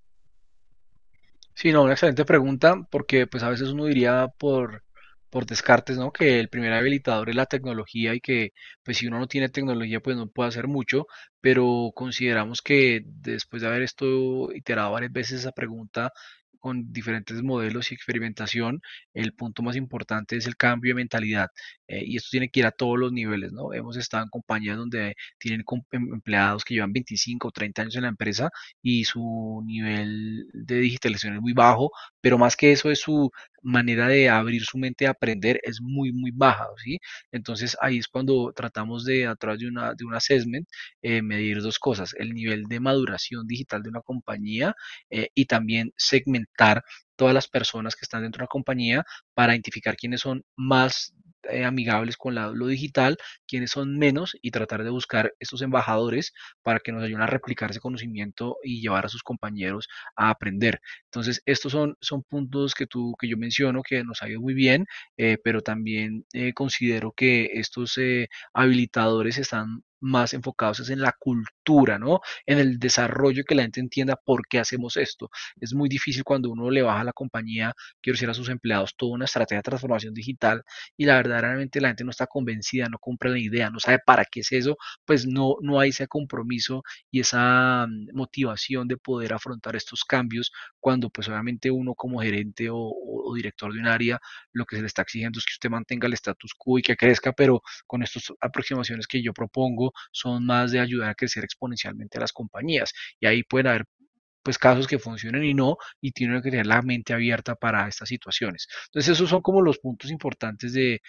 Sí, 1.54 1.72
no, 1.72 1.82
una 1.82 1.92
excelente 1.92 2.24
pregunta, 2.24 2.76
porque 2.90 3.26
pues 3.26 3.42
a 3.42 3.48
veces 3.48 3.68
uno 3.68 3.86
diría 3.86 4.28
por, 4.38 4.82
por 5.30 5.46
descartes, 5.46 5.96
¿no? 5.98 6.12
Que 6.12 6.40
el 6.40 6.48
primer 6.48 6.72
habilitador 6.72 7.30
es 7.30 7.36
la 7.36 7.46
tecnología 7.46 8.14
y 8.14 8.20
que 8.20 8.52
pues 8.84 8.98
si 8.98 9.06
uno 9.06 9.18
no 9.18 9.26
tiene 9.28 9.48
tecnología 9.48 10.00
pues 10.00 10.16
no 10.16 10.28
puede 10.28 10.48
hacer 10.48 10.68
mucho, 10.68 11.06
pero 11.40 11.90
consideramos 11.94 12.62
que 12.62 13.02
después 13.04 13.62
de 13.62 13.68
haber 13.68 13.82
esto 13.82 14.52
iterado 14.52 14.92
varias 14.92 15.12
veces 15.12 15.40
esa 15.40 15.52
pregunta 15.52 16.12
con 16.64 16.90
diferentes 16.94 17.42
modelos 17.42 17.92
y 17.92 17.94
experimentación, 17.94 18.80
el 19.12 19.34
punto 19.34 19.62
más 19.62 19.76
importante 19.76 20.34
es 20.36 20.46
el 20.46 20.56
cambio 20.56 20.92
de 20.92 20.94
mentalidad. 20.94 21.48
Eh, 21.86 22.02
y 22.06 22.16
esto 22.16 22.28
tiene 22.30 22.48
que 22.48 22.60
ir 22.60 22.66
a 22.66 22.70
todos 22.70 22.98
los 22.98 23.12
niveles, 23.12 23.52
¿no? 23.52 23.74
Hemos 23.74 23.98
estado 23.98 24.22
en 24.24 24.30
compañías 24.30 24.78
donde 24.78 25.14
tienen 25.38 25.62
em, 25.92 26.14
empleados 26.14 26.64
que 26.64 26.72
llevan 26.74 26.94
25 26.94 27.48
o 27.48 27.50
30 27.50 27.82
años 27.82 27.96
en 27.96 28.02
la 28.02 28.08
empresa 28.08 28.48
y 28.80 29.04
su 29.04 29.62
nivel 29.66 30.46
de 30.54 30.76
digitalización 30.78 31.34
es 31.34 31.42
muy 31.42 31.52
bajo, 31.52 31.90
pero 32.22 32.38
más 32.38 32.56
que 32.56 32.72
eso 32.72 32.90
es 32.90 33.00
su 33.00 33.30
manera 33.64 34.08
de 34.08 34.28
abrir 34.28 34.62
su 34.64 34.78
mente 34.78 35.06
a 35.06 35.10
aprender 35.10 35.60
es 35.64 35.80
muy, 35.80 36.12
muy 36.12 36.30
baja, 36.32 36.66
¿sí? 36.82 36.98
Entonces 37.32 37.76
ahí 37.80 37.98
es 37.98 38.08
cuando 38.08 38.52
tratamos 38.54 39.04
de, 39.04 39.26
a 39.26 39.34
través 39.36 39.60
de, 39.60 39.68
una, 39.68 39.94
de 39.94 40.04
un 40.04 40.14
assessment, 40.14 40.68
eh, 41.02 41.22
medir 41.22 41.62
dos 41.62 41.78
cosas, 41.78 42.14
el 42.18 42.34
nivel 42.34 42.64
de 42.64 42.80
maduración 42.80 43.46
digital 43.46 43.82
de 43.82 43.90
una 43.90 44.00
compañía 44.02 44.74
eh, 45.10 45.28
y 45.34 45.46
también 45.46 45.92
segmentar 45.96 46.84
todas 47.16 47.34
las 47.34 47.48
personas 47.48 47.96
que 47.96 48.04
están 48.04 48.22
dentro 48.22 48.40
de 48.40 48.44
la 48.44 48.48
compañía 48.48 49.04
para 49.34 49.54
identificar 49.54 49.96
quiénes 49.96 50.20
son 50.20 50.44
más 50.56 51.14
eh, 51.50 51.64
amigables 51.64 52.16
con 52.16 52.34
lo 52.34 52.66
digital, 52.66 53.16
quienes 53.46 53.70
son 53.70 53.98
menos 53.98 54.36
y 54.42 54.50
tratar 54.50 54.84
de 54.84 54.90
buscar 54.90 55.32
estos 55.38 55.62
embajadores 55.62 56.32
para 56.62 56.80
que 56.80 56.92
nos 56.92 57.02
ayuden 57.02 57.22
a 57.22 57.26
replicar 57.26 57.70
ese 57.70 57.80
conocimiento 57.80 58.56
y 58.62 58.80
llevar 58.80 59.06
a 59.06 59.08
sus 59.08 59.22
compañeros 59.22 59.88
a 60.16 60.30
aprender. 60.30 60.80
Entonces, 61.06 61.42
estos 61.46 61.72
son, 61.72 61.96
son 62.00 62.22
puntos 62.22 62.74
que, 62.74 62.86
tú, 62.86 63.14
que 63.18 63.28
yo 63.28 63.36
menciono 63.36 63.82
que 63.82 64.04
nos 64.04 64.22
ha 64.22 64.28
ido 64.28 64.40
muy 64.40 64.54
bien, 64.54 64.86
eh, 65.16 65.38
pero 65.42 65.60
también 65.62 66.24
eh, 66.32 66.52
considero 66.52 67.12
que 67.12 67.50
estos 67.54 67.98
habilitadores 68.52 69.38
están 69.38 69.82
más 70.04 70.34
enfocados 70.34 70.90
en 70.90 71.00
la 71.00 71.12
cultura, 71.18 71.98
¿no? 71.98 72.20
En 72.46 72.58
el 72.58 72.78
desarrollo, 72.78 73.44
que 73.44 73.54
la 73.54 73.62
gente 73.62 73.80
entienda 73.80 74.16
por 74.16 74.46
qué 74.48 74.58
hacemos 74.58 74.96
esto. 74.96 75.30
Es 75.60 75.74
muy 75.74 75.88
difícil 75.88 76.24
cuando 76.24 76.50
uno 76.50 76.70
le 76.70 76.82
baja 76.82 77.00
a 77.00 77.04
la 77.04 77.12
compañía, 77.12 77.74
quiero 78.02 78.14
decir 78.14 78.30
a 78.30 78.34
sus 78.34 78.48
empleados, 78.48 78.94
toda 78.96 79.14
una 79.14 79.24
estrategia 79.24 79.58
de 79.58 79.62
transformación 79.62 80.14
digital 80.14 80.62
y 80.96 81.06
la 81.06 81.16
verdaderamente 81.16 81.80
la 81.80 81.88
gente 81.88 82.04
no 82.04 82.10
está 82.10 82.26
convencida, 82.26 82.88
no 82.88 82.98
compra 82.98 83.30
la 83.30 83.38
idea, 83.38 83.70
no 83.70 83.80
sabe 83.80 83.98
para 84.04 84.24
qué 84.24 84.40
es 84.40 84.52
eso, 84.52 84.76
pues 85.04 85.26
no, 85.26 85.56
no 85.62 85.80
hay 85.80 85.90
ese 85.90 86.06
compromiso 86.08 86.82
y 87.10 87.20
esa 87.20 87.86
mm, 87.86 88.08
motivación 88.14 88.88
de 88.88 88.96
poder 88.96 89.32
afrontar 89.32 89.76
estos 89.76 90.04
cambios 90.04 90.52
cuando 90.80 91.10
pues 91.10 91.28
obviamente 91.28 91.70
uno 91.70 91.94
como 91.94 92.20
gerente 92.20 92.68
o 92.70 92.94
director 93.34 93.72
de 93.72 93.80
un 93.80 93.86
área 93.86 94.20
lo 94.52 94.64
que 94.66 94.76
se 94.76 94.82
le 94.82 94.86
está 94.86 95.02
exigiendo 95.02 95.38
es 95.38 95.44
que 95.44 95.52
usted 95.52 95.70
mantenga 95.70 96.06
el 96.06 96.14
status 96.14 96.54
quo 96.56 96.78
y 96.78 96.82
que 96.82 96.96
crezca, 96.96 97.32
pero 97.32 97.62
con 97.86 98.02
estas 98.02 98.32
aproximaciones 98.40 99.06
que 99.06 99.22
yo 99.22 99.32
propongo 99.32 99.92
son 100.12 100.46
más 100.46 100.72
de 100.72 100.80
ayudar 100.80 101.10
a 101.10 101.14
crecer 101.14 101.44
exponencialmente 101.44 102.18
a 102.18 102.22
las 102.22 102.32
compañías. 102.32 102.92
Y 103.20 103.26
ahí 103.26 103.42
pueden 103.42 103.68
haber 103.68 103.84
pues 104.44 104.58
casos 104.58 104.86
que 104.86 104.98
funcionen 104.98 105.42
y 105.42 105.54
no, 105.54 105.78
y 106.02 106.12
tienen 106.12 106.42
que 106.42 106.50
tener 106.50 106.66
la 106.66 106.82
mente 106.82 107.14
abierta 107.14 107.56
para 107.56 107.88
estas 107.88 108.10
situaciones. 108.10 108.68
Entonces 108.86 109.14
esos 109.14 109.30
son 109.30 109.40
como 109.40 109.62
los 109.62 109.78
puntos 109.78 110.10
importantes 110.10 110.74
de, 110.74 111.00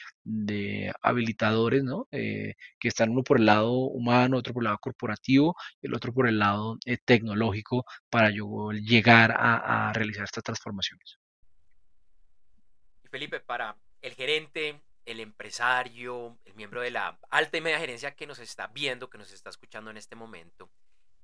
habilitadores, 1.02 1.84
¿no? 1.84 2.08
Eh, 2.12 2.56
que 2.80 2.88
están 2.88 3.10
uno 3.10 3.24
por 3.24 3.38
el 3.38 3.46
lado 3.46 3.74
humano, 3.74 4.38
otro 4.38 4.54
por 4.54 4.64
el 4.64 4.66
lado 4.66 4.80
corporativo, 4.80 5.56
y 5.82 5.88
el 5.88 5.96
otro 5.96 6.14
por 6.14 6.28
el 6.30 6.40
lado 6.40 6.78
eh, 6.86 6.98
tecnológico 7.04 7.86
para 8.10 8.30
yo 8.30 8.72
llegar 8.72 9.32
a, 9.32 9.90
a 9.90 9.94
realizar 9.94 10.24
estas 10.24 10.44
transformaciones. 10.44 11.20
Y 13.04 13.10
Felipe, 13.10 13.42
para 13.42 13.76
el 14.02 14.14
gerente, 14.14 14.82
el 15.06 15.20
empresario, 15.20 16.38
el 16.46 16.56
miembro 16.56 16.82
de 16.82 16.92
la 16.92 17.20
alta 17.30 17.58
y 17.58 17.62
media 17.62 17.80
gerencia 17.80 18.16
que 18.16 18.28
nos 18.28 18.40
está 18.40 18.68
viendo, 18.68 19.10
que 19.10 19.18
nos 19.18 19.32
está 19.32 19.50
escuchando 19.50 19.92
en 19.92 19.98
este 19.98 20.16
momento, 20.16 20.70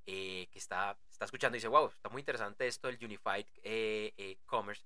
eh, 0.05 0.47
que 0.51 0.59
está, 0.59 0.97
está 1.09 1.25
escuchando 1.25 1.55
y 1.55 1.59
dice, 1.59 1.67
wow, 1.67 1.87
está 1.87 2.09
muy 2.09 2.21
interesante 2.21 2.67
esto 2.67 2.87
del 2.87 3.03
Unified 3.03 3.45
eh, 3.63 4.13
eh, 4.17 4.37
Commerce. 4.45 4.83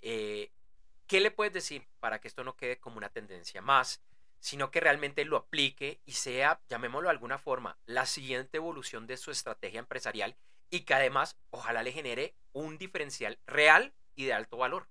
¿Qué 0.00 1.20
le 1.20 1.30
puedes 1.30 1.52
decir 1.52 1.86
para 2.00 2.20
que 2.20 2.28
esto 2.28 2.42
no 2.42 2.56
quede 2.56 2.80
como 2.80 2.96
una 2.96 3.10
tendencia 3.10 3.60
más, 3.60 4.02
sino 4.40 4.70
que 4.70 4.80
realmente 4.80 5.24
lo 5.24 5.36
aplique 5.36 6.00
y 6.06 6.12
sea, 6.12 6.60
llamémoslo 6.68 7.08
de 7.08 7.12
alguna 7.12 7.38
forma, 7.38 7.78
la 7.84 8.06
siguiente 8.06 8.56
evolución 8.56 9.06
de 9.06 9.16
su 9.16 9.30
estrategia 9.30 9.78
empresarial 9.78 10.36
y 10.70 10.80
que 10.80 10.94
además 10.94 11.36
ojalá 11.50 11.82
le 11.82 11.92
genere 11.92 12.34
un 12.52 12.78
diferencial 12.78 13.38
real 13.46 13.94
y 14.14 14.24
de 14.24 14.32
alto 14.32 14.56
valor? 14.56 14.88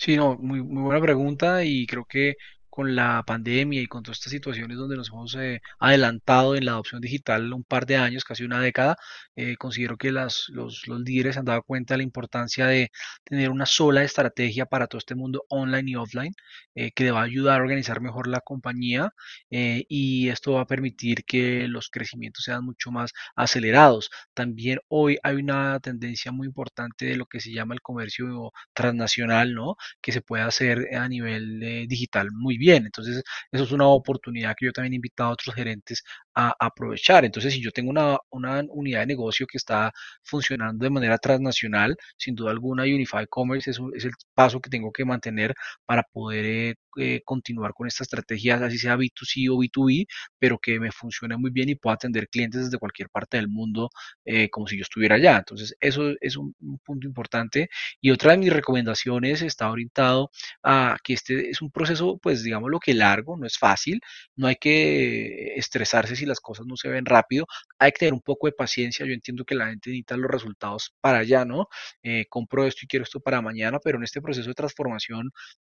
Sí, 0.00 0.16
no, 0.16 0.36
muy, 0.38 0.62
muy 0.62 0.82
buena 0.82 1.00
pregunta 1.02 1.62
y 1.64 1.86
creo 1.86 2.04
que 2.06 2.34
con 2.70 2.94
la 2.94 3.22
pandemia 3.26 3.82
y 3.82 3.86
con 3.86 4.02
todas 4.02 4.18
estas 4.18 4.30
situaciones 4.32 4.78
donde 4.78 4.96
nos 4.96 5.08
hemos 5.10 5.34
eh, 5.34 5.60
adelantado 5.78 6.54
en 6.56 6.64
la 6.64 6.72
adopción 6.72 7.00
digital 7.00 7.52
un 7.52 7.64
par 7.64 7.84
de 7.86 7.96
años, 7.96 8.24
casi 8.24 8.44
una 8.44 8.60
década, 8.60 8.96
eh, 9.36 9.56
considero 9.56 9.96
que 9.96 10.12
las, 10.12 10.46
los, 10.48 10.86
los, 10.86 11.00
líderes 11.00 11.36
han 11.36 11.44
dado 11.46 11.62
cuenta 11.62 11.94
de 11.94 11.98
la 11.98 12.04
importancia 12.04 12.66
de 12.66 12.90
tener 13.24 13.50
una 13.50 13.66
sola 13.66 14.04
estrategia 14.04 14.66
para 14.66 14.86
todo 14.86 14.98
este 14.98 15.14
mundo 15.14 15.44
online 15.48 15.90
y 15.90 15.96
offline, 15.96 16.32
eh, 16.74 16.92
que 16.92 17.10
va 17.10 17.20
a 17.20 17.24
ayudar 17.24 17.60
a 17.60 17.62
organizar 17.64 18.00
mejor 18.00 18.28
la 18.28 18.40
compañía 18.40 19.12
y 19.50 20.28
esto 20.28 20.52
va 20.52 20.62
a 20.62 20.66
permitir 20.66 21.24
que 21.24 21.66
los 21.68 21.90
crecimientos 21.90 22.44
sean 22.44 22.64
mucho 22.64 22.90
más 22.90 23.12
acelerados. 23.34 24.10
También 24.34 24.78
hoy 24.88 25.18
hay 25.22 25.36
una 25.36 25.80
tendencia 25.80 26.32
muy 26.32 26.46
importante 26.46 27.06
de 27.06 27.16
lo 27.16 27.26
que 27.26 27.40
se 27.40 27.52
llama 27.52 27.74
el 27.74 27.80
comercio 27.82 28.52
transnacional, 28.72 29.54
¿no? 29.54 29.76
Que 30.00 30.12
se 30.12 30.22
puede 30.22 30.44
hacer 30.44 30.94
a 30.94 31.08
nivel 31.08 31.86
digital 31.88 32.28
muy 32.32 32.58
bien. 32.60 32.84
Entonces, 32.86 33.22
eso 33.52 33.64
es 33.64 33.72
una 33.72 33.86
oportunidad 33.88 34.54
que 34.56 34.66
yo 34.66 34.72
también 34.72 34.92
he 34.94 34.96
invitado 34.96 35.30
a 35.30 35.32
otros 35.34 35.54
gerentes 35.54 36.02
a, 36.34 36.54
aprovechar. 36.60 37.24
Entonces, 37.24 37.54
si 37.54 37.62
yo 37.62 37.70
tengo 37.72 37.90
una, 37.90 38.18
una, 38.30 38.62
unidad 38.70 39.00
de 39.00 39.06
negocio 39.06 39.46
que 39.46 39.58
está 39.58 39.92
funcionando 40.22 40.84
de 40.84 40.90
manera 40.90 41.18
transnacional, 41.18 41.96
sin 42.16 42.34
duda 42.34 42.50
alguna, 42.52 42.84
Unified 42.84 43.26
Commerce 43.28 43.70
es, 43.70 43.78
es 43.94 44.04
el 44.04 44.12
paso 44.34 44.60
que 44.60 44.70
tengo 44.70 44.92
que 44.92 45.04
mantener 45.04 45.54
para 45.86 46.02
poder 46.12 46.44
eh, 46.46 46.74
eh, 46.98 47.22
continuar 47.24 47.72
con 47.72 47.86
esta 47.86 48.02
estrategia, 48.02 48.56
así 48.56 48.76
sea 48.78 48.96
B2C 48.96 49.48
o 49.50 49.58
B2B, 49.58 50.06
pero 50.38 50.58
que 50.58 50.80
me 50.80 50.90
funcione 50.90 51.36
muy 51.36 51.50
bien 51.52 51.68
y 51.68 51.76
pueda 51.76 51.94
atender 51.94 52.28
clientes 52.28 52.64
desde 52.64 52.78
cualquier 52.78 53.08
parte 53.10 53.36
del 53.36 53.48
mundo 53.48 53.90
eh, 54.24 54.50
como 54.50 54.66
si 54.66 54.76
yo 54.76 54.82
estuviera 54.82 55.14
allá. 55.16 55.38
Entonces, 55.38 55.74
eso 55.80 56.12
es 56.20 56.36
un, 56.36 56.54
un 56.60 56.78
punto 56.80 57.06
importante. 57.06 57.68
Y 58.00 58.10
otra 58.10 58.32
de 58.32 58.38
mis 58.38 58.52
recomendaciones 58.52 59.42
está 59.42 59.70
orientado 59.70 60.30
a 60.64 60.96
que 61.04 61.14
este 61.14 61.50
es 61.50 61.62
un 61.62 61.70
proceso, 61.70 62.18
pues, 62.18 62.42
digamos 62.50 62.70
lo 62.70 62.80
que 62.80 62.94
largo, 62.94 63.36
no 63.36 63.46
es 63.46 63.58
fácil, 63.58 64.00
no 64.36 64.48
hay 64.48 64.56
que 64.56 65.54
estresarse 65.56 66.16
si 66.16 66.26
las 66.26 66.40
cosas 66.40 66.66
no 66.66 66.76
se 66.76 66.88
ven 66.88 67.04
rápido, 67.06 67.46
hay 67.78 67.92
que 67.92 68.00
tener 68.00 68.14
un 68.14 68.20
poco 68.20 68.46
de 68.48 68.52
paciencia, 68.52 69.06
yo 69.06 69.12
entiendo 69.12 69.44
que 69.44 69.54
la 69.54 69.68
gente 69.68 69.90
necesita 69.90 70.16
los 70.16 70.30
resultados 70.30 70.94
para 71.00 71.18
allá, 71.18 71.44
¿no? 71.44 71.68
Eh, 72.02 72.26
compro 72.28 72.66
esto 72.66 72.80
y 72.84 72.88
quiero 72.88 73.04
esto 73.04 73.20
para 73.20 73.40
mañana, 73.40 73.78
pero 73.82 73.98
en 73.98 74.04
este 74.04 74.20
proceso 74.20 74.48
de 74.48 74.54
transformación, 74.54 75.30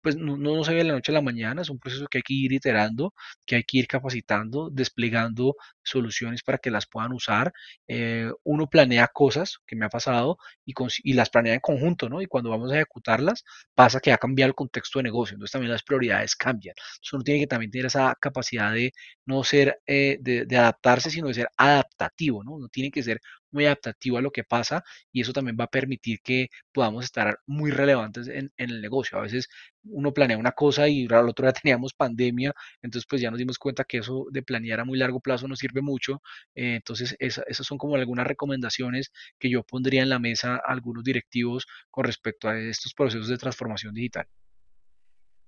pues 0.09 0.17
no, 0.17 0.65
se 0.65 0.73
ve 0.73 0.79
de 0.79 0.85
la 0.85 0.95
noche 0.95 1.13
a 1.13 1.17
la 1.17 1.21
mañana, 1.21 1.61
es 1.61 1.69
un 1.69 1.79
proceso 1.79 2.07
que 2.09 2.19
hay 2.19 2.23
que 2.23 2.33
ir 2.33 2.53
iterando, 2.53 3.13
que 3.45 3.57
hay 3.57 3.65
que 3.65 3.77
ir 3.79 3.87
capacitando, 3.87 4.71
desplegando 4.71 5.55
soluciones 5.83 6.43
para 6.43 6.57
que 6.57 6.71
las 6.71 6.87
puedan 6.87 7.13
usar. 7.13 7.53
Eh, 7.87 8.31
uno 8.45 8.69
planea 8.69 9.09
cosas, 9.09 9.59
que 9.67 9.77
me 9.77 9.85
ha 9.85 9.91
pasado, 9.91 10.39
y, 10.65 10.73
y 11.03 11.13
las 11.13 11.29
planea 11.29 11.53
en 11.55 11.61
conjunto, 11.61 12.09
¿no? 12.09 12.23
Y 12.23 12.27
cuando 12.27 12.49
vamos 12.49 12.73
a 12.73 12.77
ejecutarlas, 12.77 13.45
pasa 13.75 14.01
que 14.01 14.11
ha 14.13 14.17
cambiado 14.17 14.49
el 14.49 14.55
contexto 14.55 14.99
de 14.99 15.03
negocio, 15.03 15.35
entonces 15.35 15.53
también 15.53 15.73
las 15.73 15.83
prioridades 15.83 16.35
cambian. 16.37 16.75
Entonces 16.79 17.13
uno 17.13 17.23
tiene 17.25 17.41
que 17.41 17.47
también 17.47 17.71
tener 17.71 17.87
esa 17.87 18.17
capacidad 18.19 18.73
de 18.73 18.93
no 19.27 19.45
ser, 19.45 19.79
eh, 19.87 20.17
de, 20.23 20.47
de, 20.47 20.57
adaptarse, 20.57 21.11
sino 21.11 21.29
de 21.29 21.35
ser 21.35 21.49
adaptativo, 21.59 22.43
¿no? 22.45 22.53
Uno 22.53 22.69
tiene 22.69 22.91
que 22.91 23.03
ser 23.03 23.21
muy 23.51 23.67
adaptativo 23.67 24.19
a 24.19 24.23
lo 24.23 24.31
que 24.31 24.45
pasa 24.45 24.83
y 25.13 25.21
eso 25.21 25.33
también 25.33 25.57
va 25.59 25.65
a 25.65 25.69
permitir 25.69 26.21
que 26.23 26.49
podamos 26.73 27.05
estar 27.05 27.39
muy 27.47 27.71
relevantes 27.71 28.29
en, 28.29 28.53
el 28.57 28.81
negocio. 28.81 29.19
A 29.19 29.23
veces 29.23 29.49
uno 29.85 30.13
planea 30.13 30.39
una 30.39 30.53
cosa 30.53 30.89
y 30.89 31.07
al 31.11 31.29
otro 31.29 31.47
día 31.47 31.53
teníamos 31.63 31.95
pandemia, 31.95 32.53
entonces 32.83 33.07
pues 33.09 33.23
ya 33.23 33.31
nos 33.31 33.39
dimos 33.39 33.59
cuenta 33.59 33.85
que 33.85 33.99
eso 33.99 34.27
de 34.31 34.43
planear 34.43 34.81
a 34.81 34.85
muy 34.85 34.99
largo 34.99 35.21
plazo 35.21 35.49
no 35.49 35.57
sirve 35.57 35.83
mucho. 35.83 36.23
Eh, 36.55 36.77
entonces 36.77 37.17
esa, 37.19 37.43
esas 37.47 37.67
son 37.67 37.79
como 37.79 37.97
algunas 37.97 38.27
recomendaciones 38.27 39.13
que 39.39 39.51
yo 39.51 39.63
pondría 39.63 40.03
en 40.03 40.09
la 40.09 40.19
mesa 40.19 40.57
a 40.57 40.73
algunos 40.73 41.05
directivos 41.05 41.67
con 41.91 42.05
respecto 42.05 42.49
a 42.49 42.59
estos 42.59 42.95
procesos 42.95 43.29
de 43.29 43.39
transformación 43.39 43.95
digital. 43.95 44.27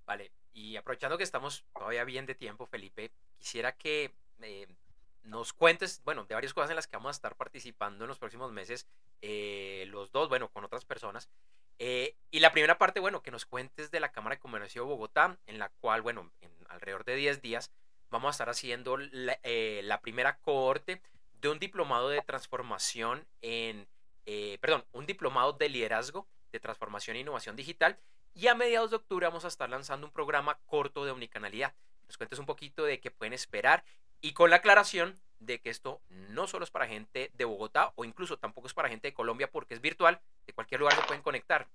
Vale, 0.07 0.33
y 0.53 0.77
aprovechando 0.77 1.17
que 1.17 1.25
estamos 1.25 1.65
todavía 1.73 2.05
bien 2.05 2.27
de 2.27 2.35
tiempo, 2.35 2.67
Felipe, 2.67 3.13
quisiera 3.39 3.73
que 3.73 4.13
eh, 4.43 4.67
nos 5.25 5.53
cuentes, 5.53 6.03
bueno, 6.05 6.25
de 6.25 6.35
varias 6.35 6.55
cosas 6.55 6.71
en 6.71 6.77
las 6.77 6.87
que 6.87 6.97
vamos 6.97 7.11
a 7.11 7.19
estar 7.19 7.37
participando 7.37 8.05
en 8.05 8.09
los 8.09 8.19
próximos 8.19 8.53
meses, 8.53 8.87
eh, 9.23 9.85
los 9.89 10.11
dos, 10.13 10.29
bueno, 10.29 10.49
con 10.49 10.65
otras 10.65 10.85
personas. 10.85 11.29
Eh, 11.79 12.17
y 12.31 12.41
la 12.41 12.53
primera 12.53 12.79
parte, 12.79 13.01
bueno, 13.01 13.23
que 13.23 13.31
nos 13.31 13.47
cuentes 13.47 13.91
de 13.91 14.01
la 14.01 14.13
Cámara 14.13 14.37
de 14.37 14.41
Comercio 14.41 14.83
de 14.83 14.89
Bogotá, 14.89 15.39
en 15.47 15.59
la 15.59 15.71
cual, 15.81 16.03
bueno, 16.03 16.31
en 16.41 16.51
alrededor 16.69 17.05
de 17.05 17.17
10 17.17 17.41
días 17.43 17.71
vamos 18.11 18.29
a 18.29 18.33
estar 18.33 18.49
haciendo 18.49 18.97
la, 18.97 19.39
eh, 19.43 19.81
la 19.85 20.01
primera 20.01 20.39
cohorte 20.39 21.01
de 21.41 21.49
un 21.49 21.59
diplomado 21.59 22.09
de 22.09 22.21
transformación 22.23 23.27
en, 23.41 23.87
perdón, 24.61 24.85
un 24.93 25.07
diplomado 25.07 25.55
de 25.55 25.69
liderazgo 25.69 26.27
de 26.53 26.61
transformación 26.61 27.17
e 27.17 27.21
innovación 27.21 27.57
digital. 27.57 27.99
Y 28.35 28.49
a 28.49 28.55
mediados 28.55 28.91
de 28.91 28.97
octubre 28.97 29.27
vamos 29.27 29.45
a 29.45 29.49
estar 29.49 29.71
lanzando 29.71 30.07
un 30.07 30.13
programa 30.13 30.59
corto 30.67 31.05
de 31.05 31.11
omnicanalidad. 31.11 31.75
Nos 32.07 32.19
cuentes 32.19 32.39
un 32.39 32.47
poquito 32.47 32.85
de 32.85 33.01
qué 33.01 33.11
pueden 33.11 33.33
esperar 33.33 33.85
y 34.21 34.33
con 34.33 34.51
la 34.51 34.57
aclaración 34.57 35.15
de 35.39 35.59
que 35.61 35.71
esto 35.71 36.01
no 36.31 36.47
solo 36.47 36.65
es 36.65 36.71
para 36.71 36.87
gente 36.87 37.31
de 37.35 37.45
Bogotá 37.45 37.93
o 37.97 38.05
incluso 38.05 38.37
tampoco 38.37 38.67
es 38.67 38.75
para 38.75 38.89
gente 38.89 39.09
de 39.09 39.15
Colombia 39.15 39.51
porque 39.51 39.75
es 39.75 39.81
virtual, 39.81 40.21
de 40.47 40.53
cualquier 40.53 40.81
lugar 40.81 40.97
se 40.97 41.03
pueden 41.03 41.23
conectar. 41.23 41.67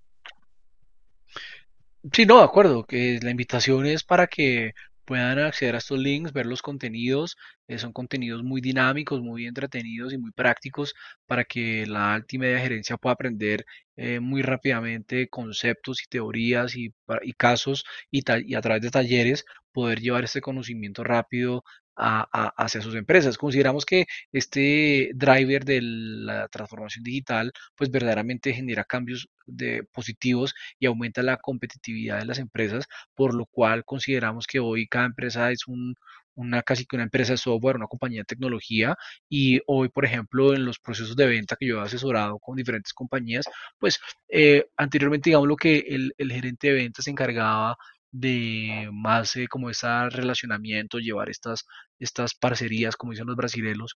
Sí, 2.13 2.25
no, 2.25 2.37
de 2.37 2.43
acuerdo, 2.43 2.85
que 2.85 3.19
la 3.21 3.31
invitación 3.31 3.87
es 3.87 4.03
para 4.03 4.27
que 4.27 4.73
puedan 5.05 5.39
acceder 5.39 5.75
a 5.75 5.77
estos 5.79 5.99
links, 5.99 6.33
ver 6.33 6.45
los 6.45 6.61
contenidos. 6.61 7.37
Eh, 7.67 7.77
son 7.79 7.93
contenidos 7.93 8.43
muy 8.43 8.61
dinámicos, 8.61 9.21
muy 9.21 9.45
entretenidos 9.47 10.13
y 10.13 10.17
muy 10.17 10.31
prácticos 10.31 10.93
para 11.25 11.45
que 11.45 11.85
la 11.87 12.13
alta 12.13 12.35
y 12.35 12.39
media 12.39 12.59
gerencia 12.59 12.97
pueda 12.97 13.13
aprender 13.13 13.65
eh, 13.95 14.19
muy 14.19 14.41
rápidamente 14.41 15.27
conceptos 15.29 16.03
y 16.03 16.07
teorías 16.07 16.75
y, 16.75 16.93
y 17.23 17.33
casos 17.33 17.85
y, 18.11 18.21
y, 18.45 18.55
a 18.55 18.61
través 18.61 18.81
de 18.83 18.91
talleres 18.91 19.45
poder 19.71 19.99
llevar 19.99 20.23
este 20.23 20.41
conocimiento 20.41 21.03
rápido 21.03 21.63
hacia 21.95 22.81
sus 22.81 22.95
empresas. 22.95 23.37
Consideramos 23.37 23.85
que 23.85 24.05
este 24.31 25.11
driver 25.15 25.65
de 25.65 25.79
la 25.81 26.47
transformación 26.49 27.03
digital 27.03 27.51
pues 27.75 27.89
verdaderamente 27.91 28.53
genera 28.53 28.83
cambios 28.83 29.29
de 29.45 29.83
positivos 29.91 30.53
y 30.79 30.85
aumenta 30.87 31.23
la 31.23 31.37
competitividad 31.37 32.19
de 32.19 32.25
las 32.25 32.39
empresas, 32.39 32.85
por 33.13 33.33
lo 33.33 33.45
cual 33.45 33.85
consideramos 33.85 34.47
que 34.47 34.59
hoy 34.59 34.87
cada 34.87 35.05
empresa 35.05 35.51
es 35.51 35.67
un, 35.67 35.95
una 36.35 36.61
casi 36.63 36.85
que 36.85 36.95
una 36.95 37.03
empresa 37.03 37.33
de 37.33 37.37
software, 37.37 37.77
una 37.77 37.87
compañía 37.87 38.21
de 38.21 38.25
tecnología 38.25 38.95
y 39.29 39.61
hoy, 39.67 39.89
por 39.89 40.05
ejemplo, 40.05 40.53
en 40.53 40.65
los 40.65 40.79
procesos 40.79 41.15
de 41.15 41.27
venta 41.27 41.55
que 41.59 41.67
yo 41.67 41.79
he 41.79 41.83
asesorado 41.83 42.39
con 42.39 42.55
diferentes 42.55 42.93
compañías, 42.93 43.45
pues 43.79 43.99
eh, 44.29 44.67
anteriormente 44.77 45.29
digamos 45.29 45.47
lo 45.47 45.55
que 45.55 45.79
el, 45.79 46.13
el 46.17 46.31
gerente 46.31 46.67
de 46.67 46.73
ventas 46.73 47.05
se 47.05 47.11
encargaba 47.11 47.77
de 48.19 48.89
más 48.93 49.35
eh, 49.35 49.47
como 49.47 49.69
ese 49.69 49.87
relacionamiento, 50.09 50.99
llevar 50.99 51.29
estas, 51.29 51.65
estas 51.99 52.33
parcerías, 52.35 52.95
como 52.95 53.11
dicen 53.11 53.27
los 53.27 53.35
brasileños, 53.35 53.95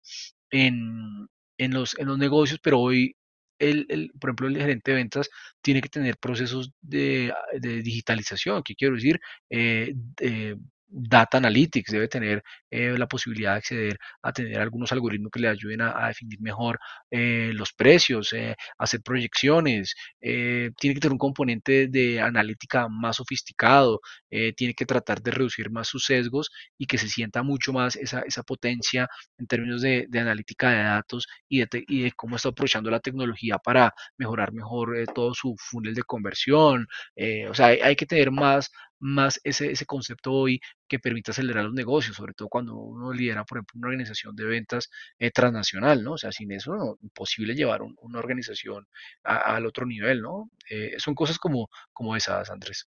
en, 0.52 1.28
en, 1.58 1.74
los, 1.74 1.98
en 1.98 2.08
los 2.08 2.18
negocios, 2.18 2.60
pero 2.62 2.80
hoy 2.80 3.16
el, 3.60 3.86
el, 3.90 4.12
por 4.20 4.30
ejemplo, 4.30 4.48
el 4.48 4.58
gerente 4.58 4.92
de 4.92 4.98
ventas 4.98 5.30
tiene 5.62 5.82
que 5.82 5.90
tener 5.90 6.18
procesos 6.18 6.72
de, 6.82 7.34
de 7.60 7.82
digitalización, 7.82 8.64
¿qué 8.64 8.76
quiero 8.76 8.96
decir? 8.96 9.20
Eh, 9.50 9.94
Data 10.90 11.38
Analytics 11.38 11.92
debe 11.92 12.08
tener 12.08 12.44
eh, 12.72 12.98
la 12.98 13.08
posibilidad 13.08 13.54
de 13.54 13.58
acceder 13.58 14.00
a 14.22 14.32
tener 14.34 14.60
algunos 14.60 14.92
algoritmos 14.92 15.32
que 15.32 15.40
le 15.40 15.48
ayuden 15.48 15.82
a, 15.82 16.08
definir 16.08 16.40
mejor 16.42 16.80
eh, 17.12 17.52
los 17.54 17.74
precios, 17.74 18.34
eh, 18.34 18.56
hacer 18.78 19.02
proyecciones, 19.02 19.96
tiene 20.20 20.74
que 20.76 21.00
tener 21.00 21.12
un 21.12 21.18
componente 21.18 21.88
de 21.88 22.20
analítica 22.22 22.88
más 22.90 23.18
sofisticado, 23.18 24.02
tiene 24.30 24.74
que 24.74 24.86
tratar 24.86 25.22
de 25.22 25.32
reducir 25.32 25.70
más 25.72 25.88
sus 25.88 26.06
sesgos 26.06 26.52
y 26.78 26.86
que 26.86 26.98
se 26.98 27.08
sienta 27.08 27.44
mucho 27.44 27.74
más 27.74 27.96
esa, 27.96 28.22
esa 28.22 28.44
potencia 28.44 29.08
en 29.38 29.48
términos 29.48 29.82
de, 29.82 30.08
analítica 30.14 30.70
de 30.72 30.84
datos 30.84 31.28
y 31.48 31.60
de, 31.66 32.12
cómo 32.16 32.36
está 32.36 32.50
aprovechando 32.50 32.92
la 32.92 33.00
tecnología 33.00 33.58
para 33.58 33.94
mejorar 34.18 34.54
mejor 34.54 34.96
todo 35.14 35.34
su 35.34 35.56
funnel 35.58 35.96
de 35.96 36.04
conversión. 36.04 36.88
o 37.50 37.54
sea, 37.54 37.68
hay 37.68 37.96
que 37.96 38.06
tener 38.06 38.32
más 38.32 38.72
más 39.00 39.40
ese, 39.44 39.72
ese 39.72 39.86
concepto 39.86 40.32
hoy 40.32 40.60
que 40.88 41.00
permite 41.00 41.32
acelerar 41.32 41.66
los 41.66 41.74
negocios, 41.74 42.16
sobre 42.16 42.34
todo 42.34 42.50
cuando 42.50 42.76
uno 42.76 43.14
lidera, 43.14 43.46
por 43.46 43.58
ejemplo, 43.58 43.80
una 43.80 43.88
organización 43.88 44.36
de 44.36 44.46
ventas 44.46 44.90
eh, 45.18 45.32
transnacional, 45.32 46.04
¿no? 46.04 46.14
O 46.14 46.18
sea, 46.18 46.32
sin 46.32 46.52
eso 46.52 46.76
no, 46.76 46.98
imposible 47.02 47.56
llevar 47.56 47.82
una 47.82 48.20
organización 48.20 48.88
al 49.24 49.66
otro 49.66 49.86
nivel, 49.86 50.22
¿no? 50.22 50.52
Eh, 50.70 50.96
son 50.98 51.16
cosas 51.16 51.38
como, 51.38 51.70
como 51.94 52.16
esas, 52.16 52.50
Andrés. 52.50 52.88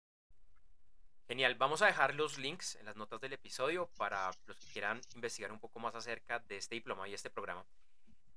Genial, 1.29 1.57
vamos 1.57 1.83
a 1.83 1.87
dejar 1.87 2.15
los 2.15 2.39
links 2.39 2.77
en 2.77 2.87
las 2.87 2.95
notas 2.95 3.21
del 3.21 3.33
episodio 3.33 3.91
para 3.97 4.31
los 4.47 4.57
que 4.59 4.67
quieran 4.73 5.01
investigar 5.15 5.51
un 5.51 5.59
poco 5.59 5.81
más 5.81 5.95
acerca 5.97 6.39
de 6.39 6.57
este 6.57 6.77
diploma 6.77 7.09
y 7.09 7.15
este 7.15 7.31
programa. 7.31 7.67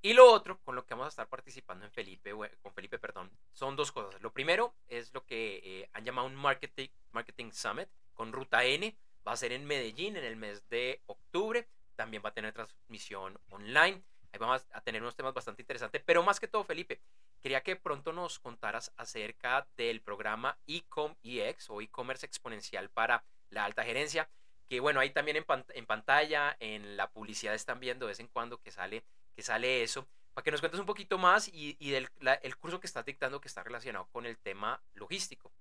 Y 0.02 0.14
lo 0.14 0.32
otro 0.32 0.58
con 0.62 0.74
lo 0.74 0.86
que 0.86 0.94
vamos 0.94 1.06
a 1.06 1.08
estar 1.10 1.28
participando 1.28 1.84
en 1.84 1.90
Felipe, 1.90 2.32
con 2.62 2.72
Felipe, 2.72 2.98
perdón, 2.98 3.30
son 3.52 3.76
dos 3.76 3.92
cosas. 3.92 4.20
Lo 4.22 4.32
primero 4.32 4.74
es 4.88 5.12
lo 5.12 5.26
que 5.26 5.60
eh, 5.62 5.90
han 5.92 6.04
llamado 6.04 6.26
un 6.26 6.34
marketing, 6.34 6.88
marketing 7.12 7.50
Summit 7.52 7.88
con 8.14 8.32
Ruta 8.32 8.64
N. 8.64 8.96
Va 9.26 9.32
a 9.32 9.36
ser 9.36 9.52
en 9.52 9.66
Medellín 9.66 10.16
en 10.16 10.24
el 10.24 10.36
mes 10.36 10.66
de 10.70 11.02
octubre. 11.04 11.68
También 11.96 12.22
va 12.24 12.30
a 12.30 12.34
tener 12.34 12.54
transmisión 12.54 13.38
online. 13.50 14.02
Ahí 14.32 14.38
vamos 14.38 14.66
a 14.72 14.80
tener 14.80 15.02
unos 15.02 15.16
temas 15.16 15.34
bastante 15.34 15.60
interesantes. 15.62 16.02
Pero 16.02 16.22
más 16.22 16.40
que 16.40 16.48
todo, 16.48 16.64
Felipe, 16.64 17.02
quería 17.42 17.62
que 17.62 17.76
pronto 17.76 18.14
nos 18.14 18.38
contaras 18.38 18.94
acerca 18.96 19.66
del 19.76 20.00
programa 20.00 20.56
Ecom 20.66 21.14
EX 21.22 21.68
o 21.68 21.82
e-commerce 21.82 22.24
exponencial 22.24 22.88
para 22.88 23.22
la 23.50 23.66
alta 23.66 23.84
gerencia. 23.84 24.30
Que 24.66 24.80
bueno, 24.80 25.00
ahí 25.00 25.10
también 25.10 25.36
en, 25.36 25.44
en 25.74 25.84
pantalla, 25.84 26.56
en 26.58 26.96
la 26.96 27.10
publicidad 27.10 27.54
están 27.54 27.80
viendo 27.80 28.06
de 28.06 28.12
vez 28.12 28.20
en 28.20 28.28
cuando 28.28 28.62
que 28.62 28.70
sale 28.70 29.04
sale 29.42 29.82
eso, 29.82 30.08
para 30.34 30.44
que 30.44 30.50
nos 30.50 30.60
cuentes 30.60 30.80
un 30.80 30.86
poquito 30.86 31.18
más 31.18 31.48
y, 31.52 31.74
del 31.90 32.08
el 32.42 32.56
curso 32.56 32.80
que 32.80 32.86
estás 32.86 33.04
dictando 33.04 33.40
que 33.40 33.48
está 33.48 33.62
relacionado 33.62 34.08
con 34.12 34.26
el 34.26 34.38
tema 34.38 34.82
logístico. 34.94 35.52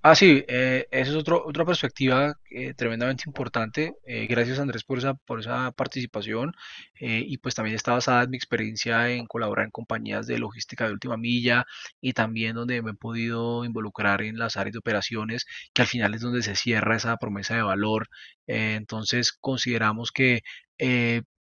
Ah, 0.00 0.14
sí, 0.14 0.44
eh, 0.46 0.86
esa 0.92 1.10
es 1.10 1.16
otro, 1.16 1.44
otra 1.44 1.64
perspectiva 1.64 2.32
eh, 2.50 2.72
tremendamente 2.74 3.24
importante. 3.26 3.94
Eh, 4.06 4.26
gracias 4.28 4.60
Andrés 4.60 4.84
por 4.84 4.98
esa, 4.98 5.14
por 5.14 5.40
esa 5.40 5.72
participación 5.72 6.52
y 7.00 7.38
pues 7.38 7.54
también 7.56 7.74
está 7.76 7.92
basada 7.92 8.22
en 8.22 8.30
mi 8.30 8.36
experiencia 8.36 9.10
en 9.10 9.26
colaborar 9.26 9.64
en 9.66 9.70
compañías 9.72 10.26
de 10.26 10.38
logística 10.38 10.86
de 10.86 10.92
última 10.92 11.16
milla 11.16 11.66
y 12.00 12.12
también 12.12 12.54
donde 12.54 12.80
me 12.82 12.92
he 12.92 12.94
podido 12.94 13.64
involucrar 13.64 14.22
en 14.22 14.38
las 14.38 14.56
áreas 14.56 14.74
de 14.74 14.78
operaciones, 14.78 15.46
que 15.74 15.82
al 15.82 15.88
final 15.88 16.14
es 16.14 16.20
donde 16.20 16.42
se 16.42 16.54
cierra 16.54 16.96
esa 16.96 17.16
promesa 17.16 17.56
de 17.56 17.62
valor. 17.62 18.08
entonces 18.46 19.32
consideramos 19.32 20.12
que 20.12 20.42